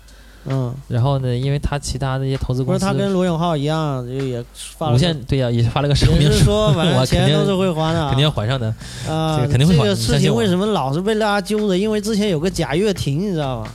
[0.47, 8.67] 嗯，然后呢，因为他其他的一些投资不是公司，他跟罗永浩一样，就也发了个无限对呀、也发了个声明也是说，反正我肯定钱都是会还的啊，肯定要还上的。
[9.09, 11.79] 啊，这个肯定会还这个事你相信我情为什么老是被大家揪着？
[11.79, 13.69] 因为之前有个贾跃亭，你知道吗？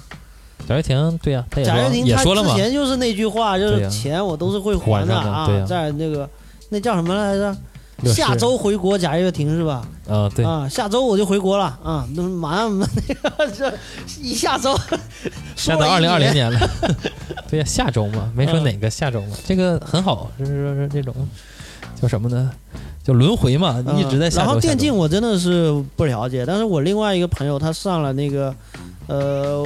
[0.68, 6.30] 贾跃亭对呀、他也贾跃说亭也说了嘛，前就是那句话，就对呀是钱我都是会还的还上的对呀在那个
[6.70, 7.58] 那叫什么来着？
[8.06, 9.88] 下周回国，贾跃亭是吧？
[10.08, 13.72] 啊、对，啊，下周我就回国了啊，那马上那个 这
[14.22, 14.76] 一下周，
[15.56, 16.60] 下到二零二零年，了，
[17.50, 21.14] 对呀、下周嘛，没说嗯哪个下周嘛，这个很好，就是说这种
[22.02, 22.52] 叫什么呢？
[23.04, 24.46] 叫轮回嘛，嗯一直在下周。
[24.46, 28.54] 然后电竞我真的是不了解，但是我另外一个朋友他上了那个，
[29.08, 29.64] 呃，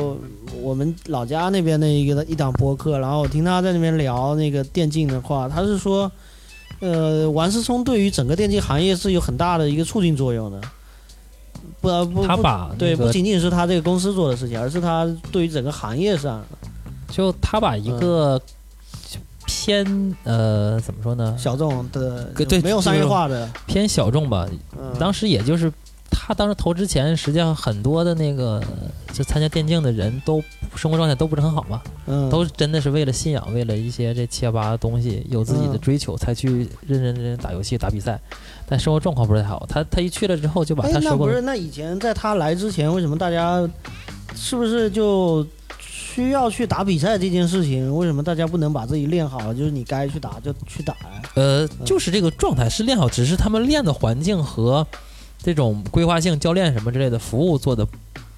[0.61, 6.09] 我们老家那边的一个一档播客，然后我听他在那边聊那个电竞的话，他是说，
[6.83, 10.59] 呃，王思聪对于整个电竞行业是有很大的一个促进作用的。
[11.79, 16.43] 不呃不不他把对，那个不仅仅是他这个公司做的事情，而是他对于整个行业上，
[17.09, 18.41] 就他把一个
[19.45, 21.33] 偏呃怎么说呢？
[21.37, 24.45] 小众的，对没有商业化的，偏小众吧。
[24.77, 25.71] 嗯当时也就是
[26.13, 28.63] 他当时投之前，实际上很多的那个
[29.11, 30.41] 就参加电竞的人都
[30.75, 38.19] 生活状态都不是很好嘛，嗯都真的是为了信仰，为了一些这七七八八的东西，有自己的嗯追求才去认认真真打游戏打比赛，
[38.67, 39.65] 但生活状况不是太好。
[39.67, 41.31] 他他一去了之后就把哎他，收购了。
[41.31, 43.67] 那不是那以前在他来之前，为什么大家
[44.35, 45.45] 是不是就
[45.79, 47.95] 需要去打比赛这件事情？
[47.95, 49.53] 为什么大家不能把自己练好？
[49.53, 51.21] 就是你该去打就去打呀？
[51.35, 54.85] 呃，就是这个状态是练好，只是他们练的环境和
[55.43, 57.85] 这种规划性教练什么之类的服务做的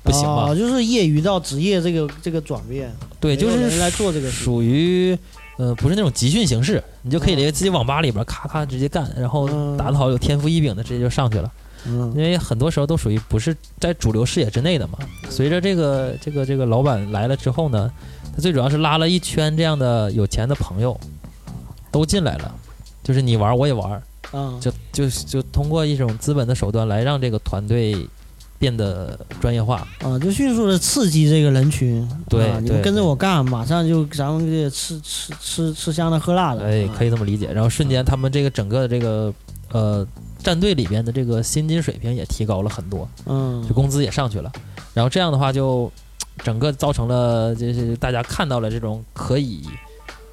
[0.03, 0.49] 不行吧？
[0.49, 5.17] 哦就是业余到职业这个这个转变，对，就是来做这个属于
[5.57, 11.51] 呃不是那种集训形式，你就可以在自己网吧里边咔咔直接干，然后嗯打得好有天赋异禀的直接就上去了。
[11.87, 14.97] 嗯因为很多时候都属于不是在主流视野之内的嘛。
[15.29, 17.91] 随着这个这个这个老板来了之后呢，
[18.35, 20.99] 他最主要是拉了一圈这样的有钱的朋友
[21.91, 22.55] 都进来了，
[23.03, 24.01] 就是你玩我也玩，
[24.35, 27.95] 嗯，就就就通过一种资本的手段来让这个团队
[28.59, 29.87] 变得专业化。
[30.01, 37.47] 啊，就迅速的刺激这个人群，对啊，你对们跟着我干，马上就咱们这吃吃吃吃香的喝辣的，哎，可以，以这么理解。
[37.53, 39.33] 然后瞬间他们这个整个的这个
[39.71, 40.05] 呃
[40.39, 43.07] 战队里边的这个薪金水平也提高了很多。
[43.25, 44.51] 嗯就，工资也上去了，
[44.93, 45.89] 然后这样的话就
[46.43, 49.63] 整个造成了就是大家看到了这种可以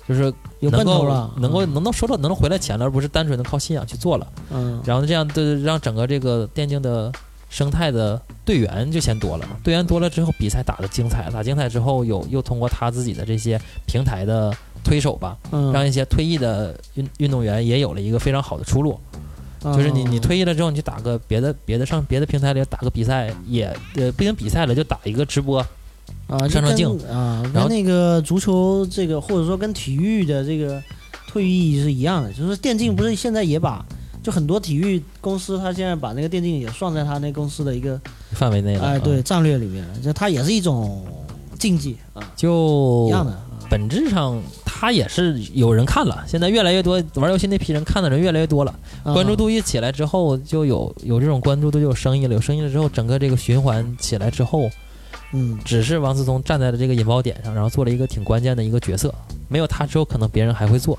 [0.08, 4.26] 就是有能够奔头了，能够嗯能能收到能够回来钱了，而不是单纯的靠信仰去做了。
[4.50, 7.12] 嗯然后这样的让整个这个电竞的
[7.48, 18.98] 生态的队员就先多了，队员多了之后，比赛打的精彩，打精彩之后有又通过他自己的这些平台的推手吧，嗯，让一些退役的运运动员也有了一个非常好的出路。
[19.64, 25.64] 就是你你嗯退役了之后，你去打个别的别的上别的平台里打个比赛，也呃不行比赛了就打一个直播，
[26.28, 30.82] 啊，上上镜啊，然后跟那个足球这个或者说跟体育的这个
[31.28, 33.84] 退役是一样的，就是电竞不是现在也把。
[34.22, 38.00] 就很多体育公司，它现在把那个电竞也算在它那公司的一个
[38.30, 38.84] 范围内了。
[38.84, 41.04] 哎，对啊，战略里面了，就它也是一种
[41.58, 43.32] 竞技啊，就一样的。
[43.32, 54.70] 啊本质上他也是有人看了，现在越来越多玩游戏那批人看的人越来越多了，啊关注度一起来之后，就有有这种关注度，就有生意了，有生意了之后，整个这个循环起来之后，
[55.32, 59.14] 嗯只是王思聪站在了这个引爆点上，然后做了一个挺关键的一个角色，
[59.48, 60.98] 没有他之后，可能别人还会做。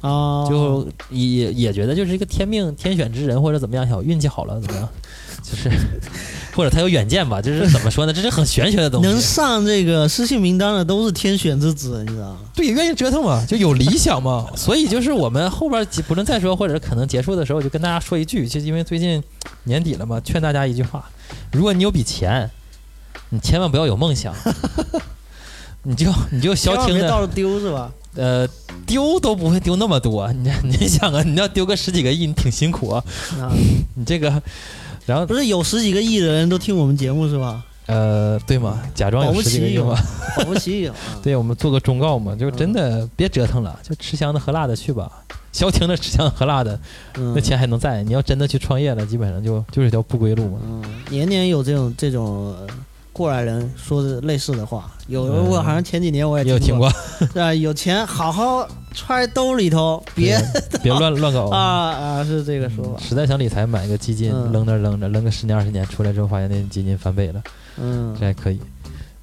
[0.00, 4.88] 啊，就也也觉得就是一个天命天选之人或者怎么样，小运气好了怎么样，
[5.44, 5.70] 就是
[6.54, 9.08] 或者他有远见吧，就是怎么说呢，这是很玄学的东西。
[9.08, 12.38] 能上这个失信名单的都是天选之子，你知道吗？
[12.54, 14.46] 对，愿意折腾嘛，就有理想嘛。
[14.56, 19.22] 所以就是我们后边不论再说，或者可能结束的时候，就跟大家说一句，就因为最近
[19.64, 21.04] 年底了嘛，劝大家一句话：
[21.52, 22.50] 如果你有笔钱，
[23.30, 24.34] 你千万不要有梦想，
[25.82, 27.90] 你就你就消停的到处丢是吧？
[28.16, 28.46] 呃
[28.86, 30.30] 丢都不会丢那么多。
[30.32, 33.04] 你你想啊，你要丢个十几个亿，你挺辛苦啊。
[33.40, 33.52] 啊，
[33.94, 34.42] 你这个，
[35.06, 37.64] 然后不是有十几个亿的人都听我们节目是吧？
[37.86, 39.96] 呃，对嘛，假装有十几个亿嘛。
[40.36, 40.90] 保不齐。
[41.22, 45.10] 对，我们做个忠告嘛，就真的别折腾了，就吃香的喝辣的去吧。
[45.52, 46.78] 消停的吃香喝辣的，
[47.14, 48.02] 嗯那钱还能在。
[48.02, 50.58] 你要真的去创业了，基本上就就是条不归路嘛。
[50.64, 52.66] 嗯，年年有这种这种呃
[53.20, 54.90] 过来人说的类似的话。
[55.08, 57.26] 有嗯我好像前几年我也你有听过，过？
[57.34, 57.52] 对吧？
[57.52, 60.40] 有钱好好揣兜里头，别
[60.82, 61.58] 别乱乱搞啊
[61.90, 62.98] 啊，是这个说法。
[62.98, 67.42] 实在想理财，买个基金，嗯扔那儿扔着，扔个十年二十年，出来之后发现那基金翻倍了，
[67.78, 68.58] 嗯这，还可以。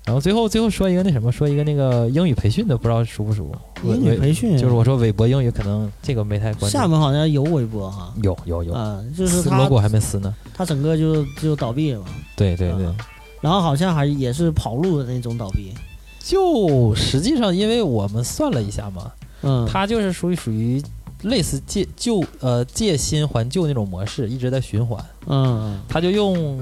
[0.06, 3.50] 然后最后最后说一个那什么，说一个那个英语培训的，不知道熟不熟？
[3.84, 6.78] 英语培训就是我说韦博英语，可能这个没太关注。
[6.78, 8.14] 厦门好像有韦博哈。
[8.24, 10.34] 有有有，啊，就是 logo 还没撕呢。
[10.54, 12.96] 他整个就就倒闭了嘛，对对对，啊
[13.42, 15.74] 然后好像还也是跑路的那种倒闭。
[16.20, 19.12] 就实际上，因为我们算了一下嘛，
[19.42, 20.82] 嗯，它就是属于属于
[21.24, 25.04] 类似借旧呃借新还旧那种模式，一直在循环。
[25.30, 26.60] 嗯他就用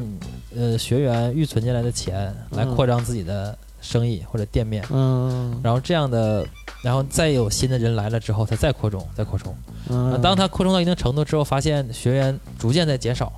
[0.55, 6.45] 呃学员预存进来的钱来嗯扩张自己的生意或者店面，嗯然后这样的，
[6.83, 9.51] 然后再有新的人来了之后，他再扩充，再扩充。
[9.51, 9.57] 啊
[9.89, 13.33] 嗯，当他扩充到一定程度之后，发现学员逐渐在减少，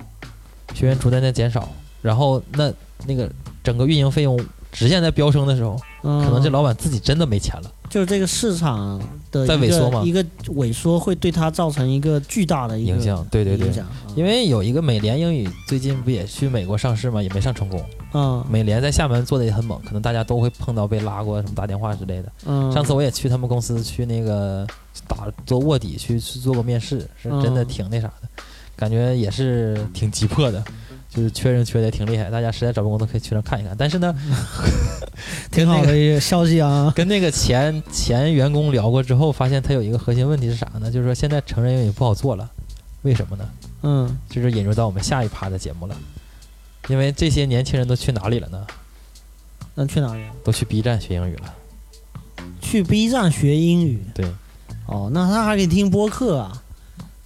[0.74, 1.68] 学员逐渐在减少，
[2.00, 2.72] 然后那
[3.06, 3.30] 那个
[3.62, 4.38] 整个运营费用
[4.72, 7.72] 直线在飙升的时候，可可能这老板自己真的没钱了。
[7.88, 9.00] 就是这个市场
[9.32, 13.70] 的在萎缩嘛一个萎缩会对他造成一个巨大的影响，对对对
[14.14, 17.22] 因为有一个美联英语最近不也去美国上市吗？
[17.22, 17.82] 也没上成功。
[18.12, 22.32] 嗯美联在厦门做的也很猛，可能大家都会碰到被拉过什么打电话之类的。
[22.44, 24.66] 嗯，上次我也去他们公司去那个
[25.06, 28.28] 打做卧底去去做过面试，是真的嗯挺那啥的，
[28.76, 30.62] 感觉也是挺急迫的。
[31.18, 33.74] 就是缺人缺的也挺厉害，大家实在找不工作可以去那看一看。
[33.76, 34.14] 但是呢，
[35.50, 36.92] 挺好的一个消息啊。
[36.94, 40.88] 跟那个前前员工聊过之后，发现他有一个核心问题是啥呢？
[40.88, 42.48] 就是说现在成人英语不好做了，
[43.02, 43.48] 为什么呢？
[43.82, 45.96] 嗯，就是引入到我们下一趴的节目了。
[46.88, 48.64] 因为这些年轻人都去哪里了呢？
[49.74, 50.20] 那去哪里？
[50.44, 51.54] 都去 B 站学英语了。
[52.60, 54.00] 去 B 站学英语？
[54.14, 54.24] 对。
[54.86, 56.62] 哦，那他还可以听播客啊。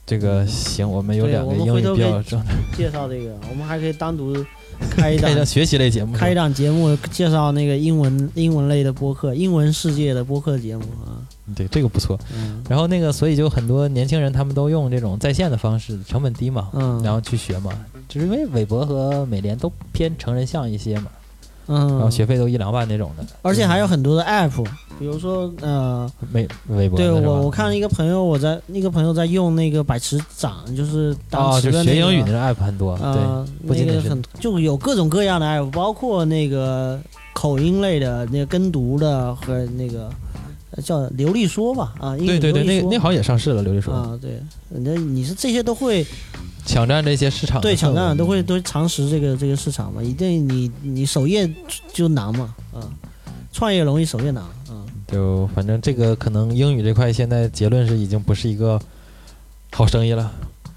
[0.04, 4.34] 这个行，我们有两个英语比较正的 介绍这个，我们还可以单独
[4.90, 11.22] 开一档学习类节目，开一档节目介绍那个英文英文类的播客，英文世界的播客节目啊。
[11.54, 12.18] 对，这个不错。
[12.34, 12.62] 嗯。
[12.68, 17.70] 然后那个，所以就很多年轻人他们都用这种在线的方式，成本低嘛，嗯，然后去学嘛，
[18.08, 21.06] 就是因为韦博和美联都偏成人向一些嘛。
[21.68, 24.64] 嗯，然后学费都一两万那种的，而且还有很多的 app，
[24.98, 26.96] 比如说呃，微微博。
[26.96, 37.00] 对我，我看一个朋友，我在那个朋友在用那个百词斩，就是当时的学英语那个 app 很多，对，那个很就有各种各样的 app，包括那个
[37.32, 40.10] 口音类的、那个跟读的和那个
[40.82, 46.04] 叫流利说吧，啊，对对对，那那好像也上市了，流利说啊，对，那你是这些都会。
[46.64, 51.48] 抢占这些市场，对，抢占都会都常识这个这个市场嘛，一定你你首页
[51.92, 52.80] 就难嘛，啊，
[53.52, 58.80] 创业容易，首页难，嗯，就反正这个可能英语这块现在结论是已经不是一个
[59.72, 60.32] 好生意了，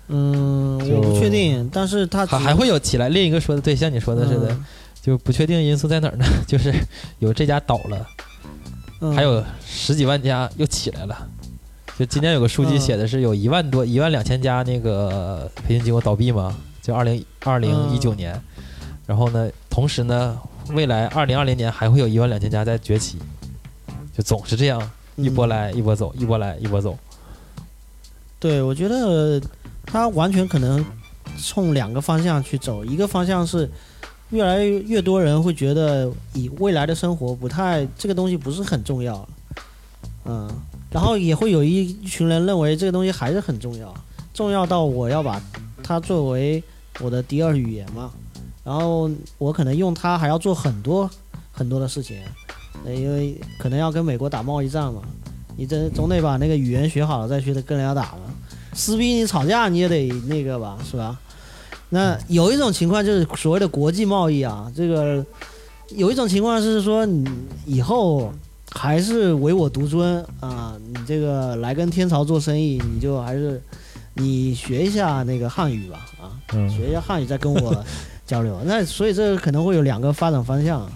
[0.07, 3.09] 嗯，我不确定，但是它还还会有起来。
[3.09, 4.57] 另一个说的对，像你说的似的，
[5.01, 6.25] 就不确定因素在哪儿呢？
[6.47, 6.73] 就是
[7.19, 8.07] 有这家倒了，
[9.15, 11.29] 还有十几万家又起来了。
[11.97, 18.37] 就今年有个数据写的是有一万多一万两千家那个培训机构倒闭嘛，就二零二零一九年，
[19.05, 20.37] 然后呢，同时呢，
[20.71, 23.17] 未来二零二零年还会有一万两千家在崛起，
[24.13, 26.97] 就总是这样一波来一波走，一波来一波走。
[28.39, 29.41] 对，我觉得
[29.85, 30.85] 它完全可能
[31.41, 33.71] 冲两个方向去走，一个方向是
[34.31, 39.25] 越来越多人会觉得以未来的生活不太这个东西不是很重要，
[40.25, 40.49] 嗯。
[40.95, 43.93] 然后也会有一群人认为这个东西还是很重要，
[44.33, 45.41] 重要到我要把
[45.83, 46.63] 它作为
[47.01, 48.09] 我的第二语言嘛。
[48.63, 51.09] 然后我可能用它还要做很多
[51.51, 52.21] 很多的事情，
[52.85, 55.01] 因为可能要跟美国打贸易战嘛。
[55.57, 58.33] 你这总得把那个语言学好了再去跟人家打嘛。
[58.71, 61.19] 撕逼你吵架你也得那个吧，是吧？
[61.89, 65.25] 那有一种情况就是所谓的国际贸易啊，这个
[65.89, 67.29] 有一种情况是说你
[67.65, 68.31] 以后。
[68.75, 70.75] 还是唯我独尊啊！
[70.87, 73.59] 你这个来跟天朝做生意，你就还是
[74.15, 76.35] 你学一下那个汉语吧啊，
[76.69, 77.83] 学一下汉语再跟我
[78.27, 78.59] 交流。
[78.67, 80.89] 那所以这可能会有两个发展方向啊。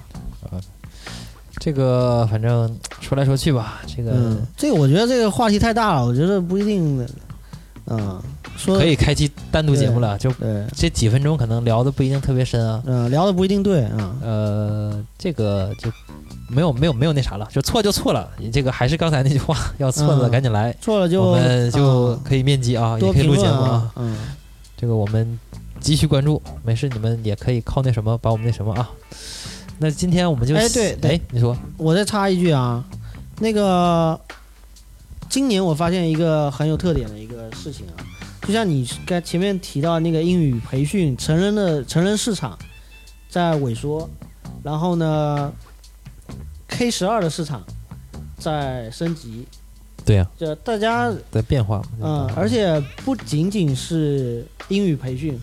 [1.59, 7.07] 这个反正说来说去吧，这个这个我觉得这个话题太大了，我觉得不一定。
[7.91, 8.21] 嗯，
[8.55, 10.31] 说可以开期单独节目了，就
[10.75, 12.81] 这几分钟可能聊的不一定特别深啊。
[12.85, 14.15] 嗯，聊的不一定对啊。
[14.21, 15.91] 呃，这个就。
[16.51, 18.27] 没有没有没有那啥了，就错就错了。
[18.39, 23.91] 你这个还是刚才那句话， 要错了赶紧来，错了就我们就可以面基啊，也可以录节目啊。
[23.97, 24.17] 嗯，
[24.75, 25.39] 这个我们
[25.79, 28.89] 继续关注，没事，你们也可以靠那什么把我们那什么啊。
[29.77, 32.83] 那今天我们就哎对哎，你说，我再插一句啊，
[33.41, 34.19] 那个
[35.29, 37.93] 今年我发现一个很有特点的一个事情啊，
[38.41, 42.57] 就像你刚前面提到那个英语培训，成人的成人市场
[43.29, 44.09] 在萎缩，
[44.63, 45.53] 然后呢
[46.67, 47.63] ？K 十二的市场
[48.37, 49.45] 在升级，
[50.05, 55.39] 对呀，就大家在变化嘛，嗯，而且不仅仅是英语培训，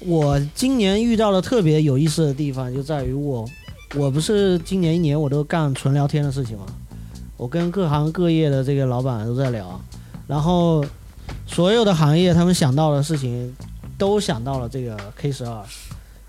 [0.00, 3.48] 我今年遇到了特别有意思的地方，就在于我，
[3.94, 6.66] 我不是今年一年我都干纯聊天的事情嘛？
[7.36, 9.80] 我跟各行各业的这个老板都在聊，
[10.26, 10.82] 然后
[11.46, 13.54] 所有的行业他们想到的事情，
[13.96, 15.62] 都想到了这个 K 十二。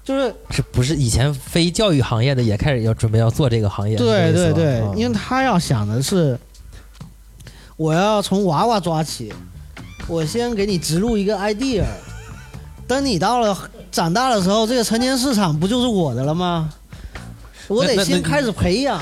[0.04, 3.98] 就是是不是以前非教育行业的也开始要准备要做这个行业？
[3.98, 6.40] 对对对，因为他要想的是，
[7.76, 9.34] 我要从娃娃抓起，
[10.08, 11.84] 我先给你植入一个 idea，
[12.88, 16.70] 等你到了长大的时候，这个成年市场不就是我的了吗？
[17.68, 19.02] 我得先开始培养。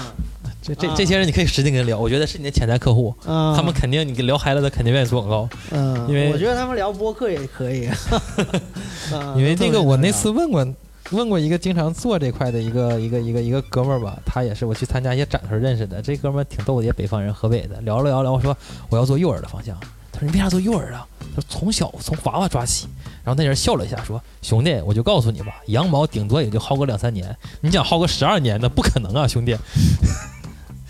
[0.66, 5.50] 这这这些人你可以使劲跟他聊，我觉得是你的潜在客户，他们肯定你聊嗨了，他肯定愿意做广告。
[5.70, 7.88] 嗯，因为我觉得他们聊播客也可以。
[9.38, 10.66] 因为那个我那次问过。
[11.12, 16.02] 问过一个经常做这块的一个一个一个一个哥们儿吧，他也是我去参加一些展时候认识的。
[16.02, 17.80] 这哥们儿挺逗的，也北方人，河北的。
[17.82, 18.58] 聊了聊聊，我说
[18.90, 19.80] 我要做幼儿的方向。
[20.12, 21.08] 他说你为啥做幼儿啊？
[21.36, 22.88] 他说从小从娃娃抓起。
[23.24, 29.56] 然后那人笑了一下，说兄弟，我就告诉你吧，羊毛顶多也就薅个两三年，你想薅个十二年，那不可能啊，兄弟。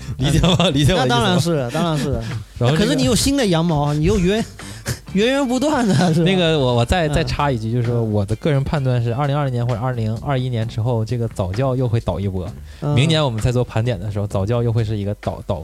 [0.17, 0.69] 理解吗？
[0.69, 1.01] 理解吗？
[1.03, 2.19] 那当然是，当然是。
[2.57, 4.43] 然后可是你有新的羊毛，你又源
[5.13, 6.25] 源源不断的是吧？
[6.25, 12.47] 那个我我再再嗯插一句，就是说我的个人判断是，二零二零年或者二零二一年之后，这个早教又会倒一波。
[12.81, 15.63] 嗯明年我们在做盘点的时候，早教又会是一个倒倒，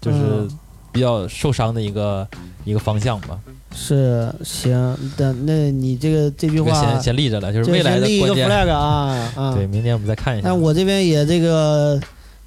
[0.00, 0.58] 就是嗯
[0.90, 2.26] 比较受伤的一个
[2.64, 3.38] 一个方向吧。
[3.74, 9.54] 是行，但那你这个这句这个话先先立着了，就是对未来先立一个 flag 啊啊！
[9.54, 10.54] 对，明年我们再看一下那。
[10.54, 11.98] 我这边也这个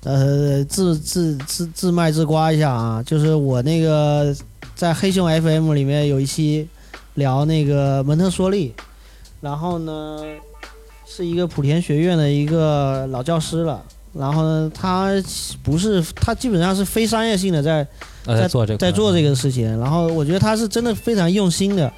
[0.06, 4.34] 呃自自自自卖自夸一下啊，就是我那个
[4.76, 6.68] 在黑熊 FM 里面有一期
[7.16, 8.74] 聊那个蒙特梭利，
[9.42, 10.22] 然后呢
[11.06, 13.84] 是一个莆田学院的一个老教师了。
[14.14, 15.12] 然后呢，他
[15.62, 17.86] 不是他基本上是非商业性的在
[18.26, 19.78] 呃，在做这个，在做这个事情。
[19.78, 21.92] 然后我觉得他是真的非常用心的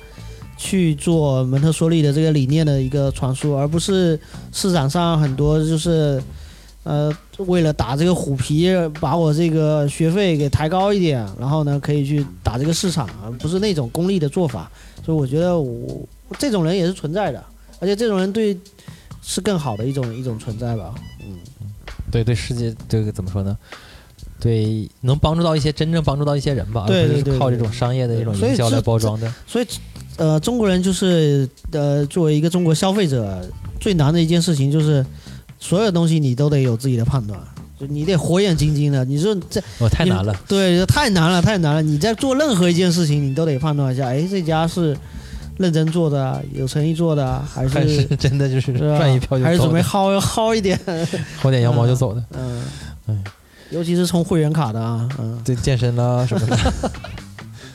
[0.57, 4.19] 去做蒙特梭利的这个理念的一个传输，而不是
[4.51, 6.19] 市场上很多就是
[6.81, 8.69] 呃为了打这个虎皮，
[8.99, 14.69] 把我这个学费给抬高一点，然后呢可以去打这个市场，而不是那种功利的做法。
[15.05, 16.05] 所以我觉得我
[16.39, 17.43] 这种人也是存在的，
[17.79, 18.57] 而且这种人对
[19.21, 20.93] 是更好的一种一种存在吧。
[21.21, 21.37] 嗯，
[22.11, 23.57] 对对世界这个怎么说呢？
[24.39, 29.33] 对，能帮助到一些真正帮助到一些人吧，对而不是对对对靠这种商业的一种营销来包装的。
[29.47, 29.65] 所以，
[30.17, 33.43] 呃，中国人就是呃，作为一个中国消费者，
[33.79, 35.03] 最难的一件事情就是，
[35.59, 37.39] 所有东西你都得有自己的判断，
[37.79, 39.03] 就你得火眼金睛的。
[39.05, 40.35] 你说这哦，太难了。
[40.47, 41.81] 对太难了，太难了。
[41.81, 44.95] 你在做任何一件事情，你都得判断一下，哎，这家是
[45.57, 50.79] 认真做的啊，有诚意做的啊，还还是是真的就是赚一票就还是，准备薅薅一点？
[51.41, 52.23] 薅点羊毛就走的。
[52.33, 52.63] 嗯
[53.07, 53.15] 哎，
[53.71, 56.73] 尤其是充会员卡的啊，嗯，对健身啦什么的，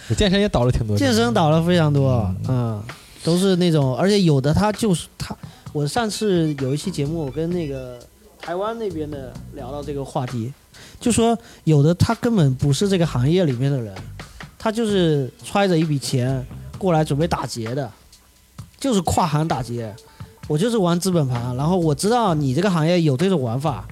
[0.09, 0.97] 我 健身也倒了挺多。
[0.97, 2.13] 健身倒了非常多，
[2.49, 2.83] 嗯嗯，
[3.25, 5.35] 都是那种，而且有的他就是他，
[5.73, 7.99] 我上次有一期节目，我跟那个
[8.41, 10.53] 台湾那边的聊到这个话题，
[11.01, 13.95] 就说有的他根本不是这个行业里面的人，
[14.59, 16.47] 他就是揣着一笔钱
[16.77, 17.91] 过来准备打劫的，
[18.79, 19.95] 就是跨行打劫，
[20.47, 23.89] 我就是玩资本盘，然后我知道你这个行业有这种玩法，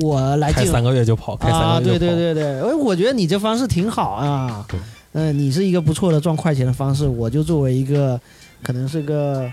[0.00, 2.12] 我来进开三个月就跑，开三啊，个月就跑。
[2.12, 4.66] 对对对对，哎，我觉得你这方式挺好啊。
[4.68, 4.78] 对，
[5.12, 8.20] 嗯、你是一个不错的赚快钱的方式，我就作为一个
[8.62, 9.50] 可能是个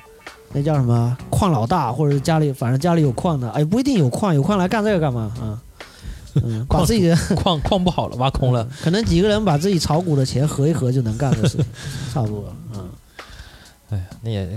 [0.53, 5.61] 那叫什么矿老大，或者家里反正家里有矿的，哎，不一定有矿，有矿来干这个干嘛啊？
[6.43, 8.67] 嗯， 把矿自己的矿矿不好了，挖空了。
[8.81, 11.65] 可能几个人把自己炒股的钱合一合就能干的事情，
[12.13, 12.53] 差不多。
[12.73, 12.89] 嗯，
[13.89, 14.49] 哎呀，那也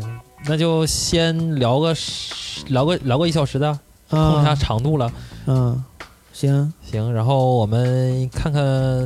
[0.47, 3.79] 那就先聊个十聊个聊个一小时的，
[4.09, 5.11] 控一下啊，长度了。
[5.47, 5.83] 嗯，
[6.33, 8.63] 行，行，然后我们看看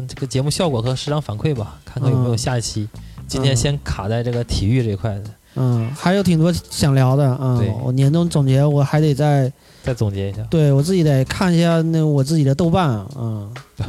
[0.06, 2.88] 这个节目效果和市场反馈吧，看看有没有嗯下一期。
[3.26, 7.66] 今天先卡在这个体育这一块的，嗯，还有挺多想聊的嗯。
[7.82, 9.52] 我年终总结我还得再
[9.82, 10.42] 再总结一下。
[10.48, 13.50] 对我自己得看一下那我自己的豆瓣啊，嗯。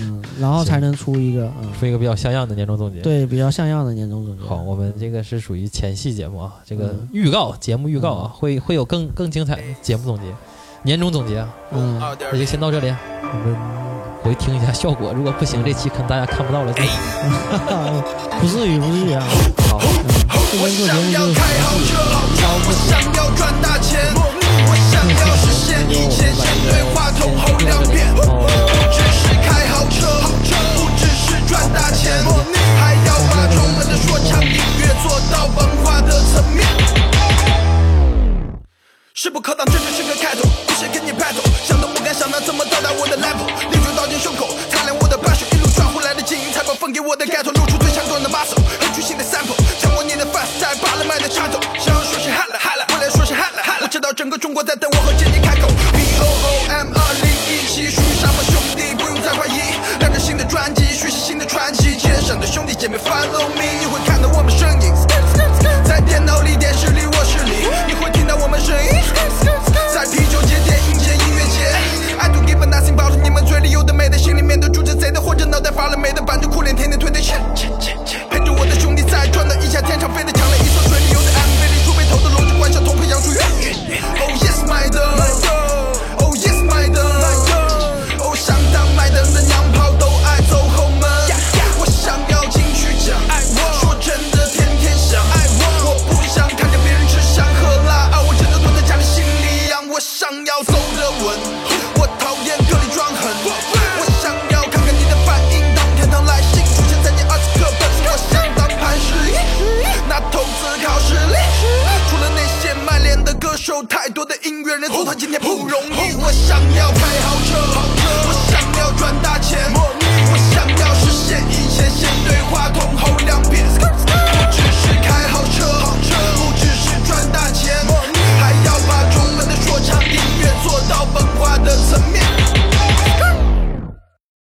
[0.00, 4.44] 嗯，然后才能出一个嗯，出一个比较像样的年终总结。，对比较像样的年终总结。
[4.44, 7.08] 好，我们这个是属于前戏节目啊，这个嗯。
[7.10, 10.22] 预告节目预告啊，会会有更更精彩的节目总结，
[10.84, 11.38] 年终总结。
[11.38, 13.56] 啊，嗯，那就先到这里，我们
[14.22, 16.80] 回听一下效果，如果不行，这期可能大家看不到了就。
[18.38, 19.26] 不至于不至于啊，
[19.68, 28.08] 好，这我想要开豪车豪车，我想要赚大钱，我想要实现一切，先对话筒吼两遍。
[28.16, 28.24] 不
[28.88, 32.24] 只是开豪车豪车，不只是赚大钱，
[32.80, 36.64] 还要把中文的说唱音乐做到文化的层面。
[39.12, 43.44] 势不可挡，这就是个开头，不是跟你 battle，想都不敢想，那怎么到达我的 level？
[43.68, 47.52] 烈酒倒进胸口，擦亮我的把手，一路赚回来的金银财宝分给我的 ghetto，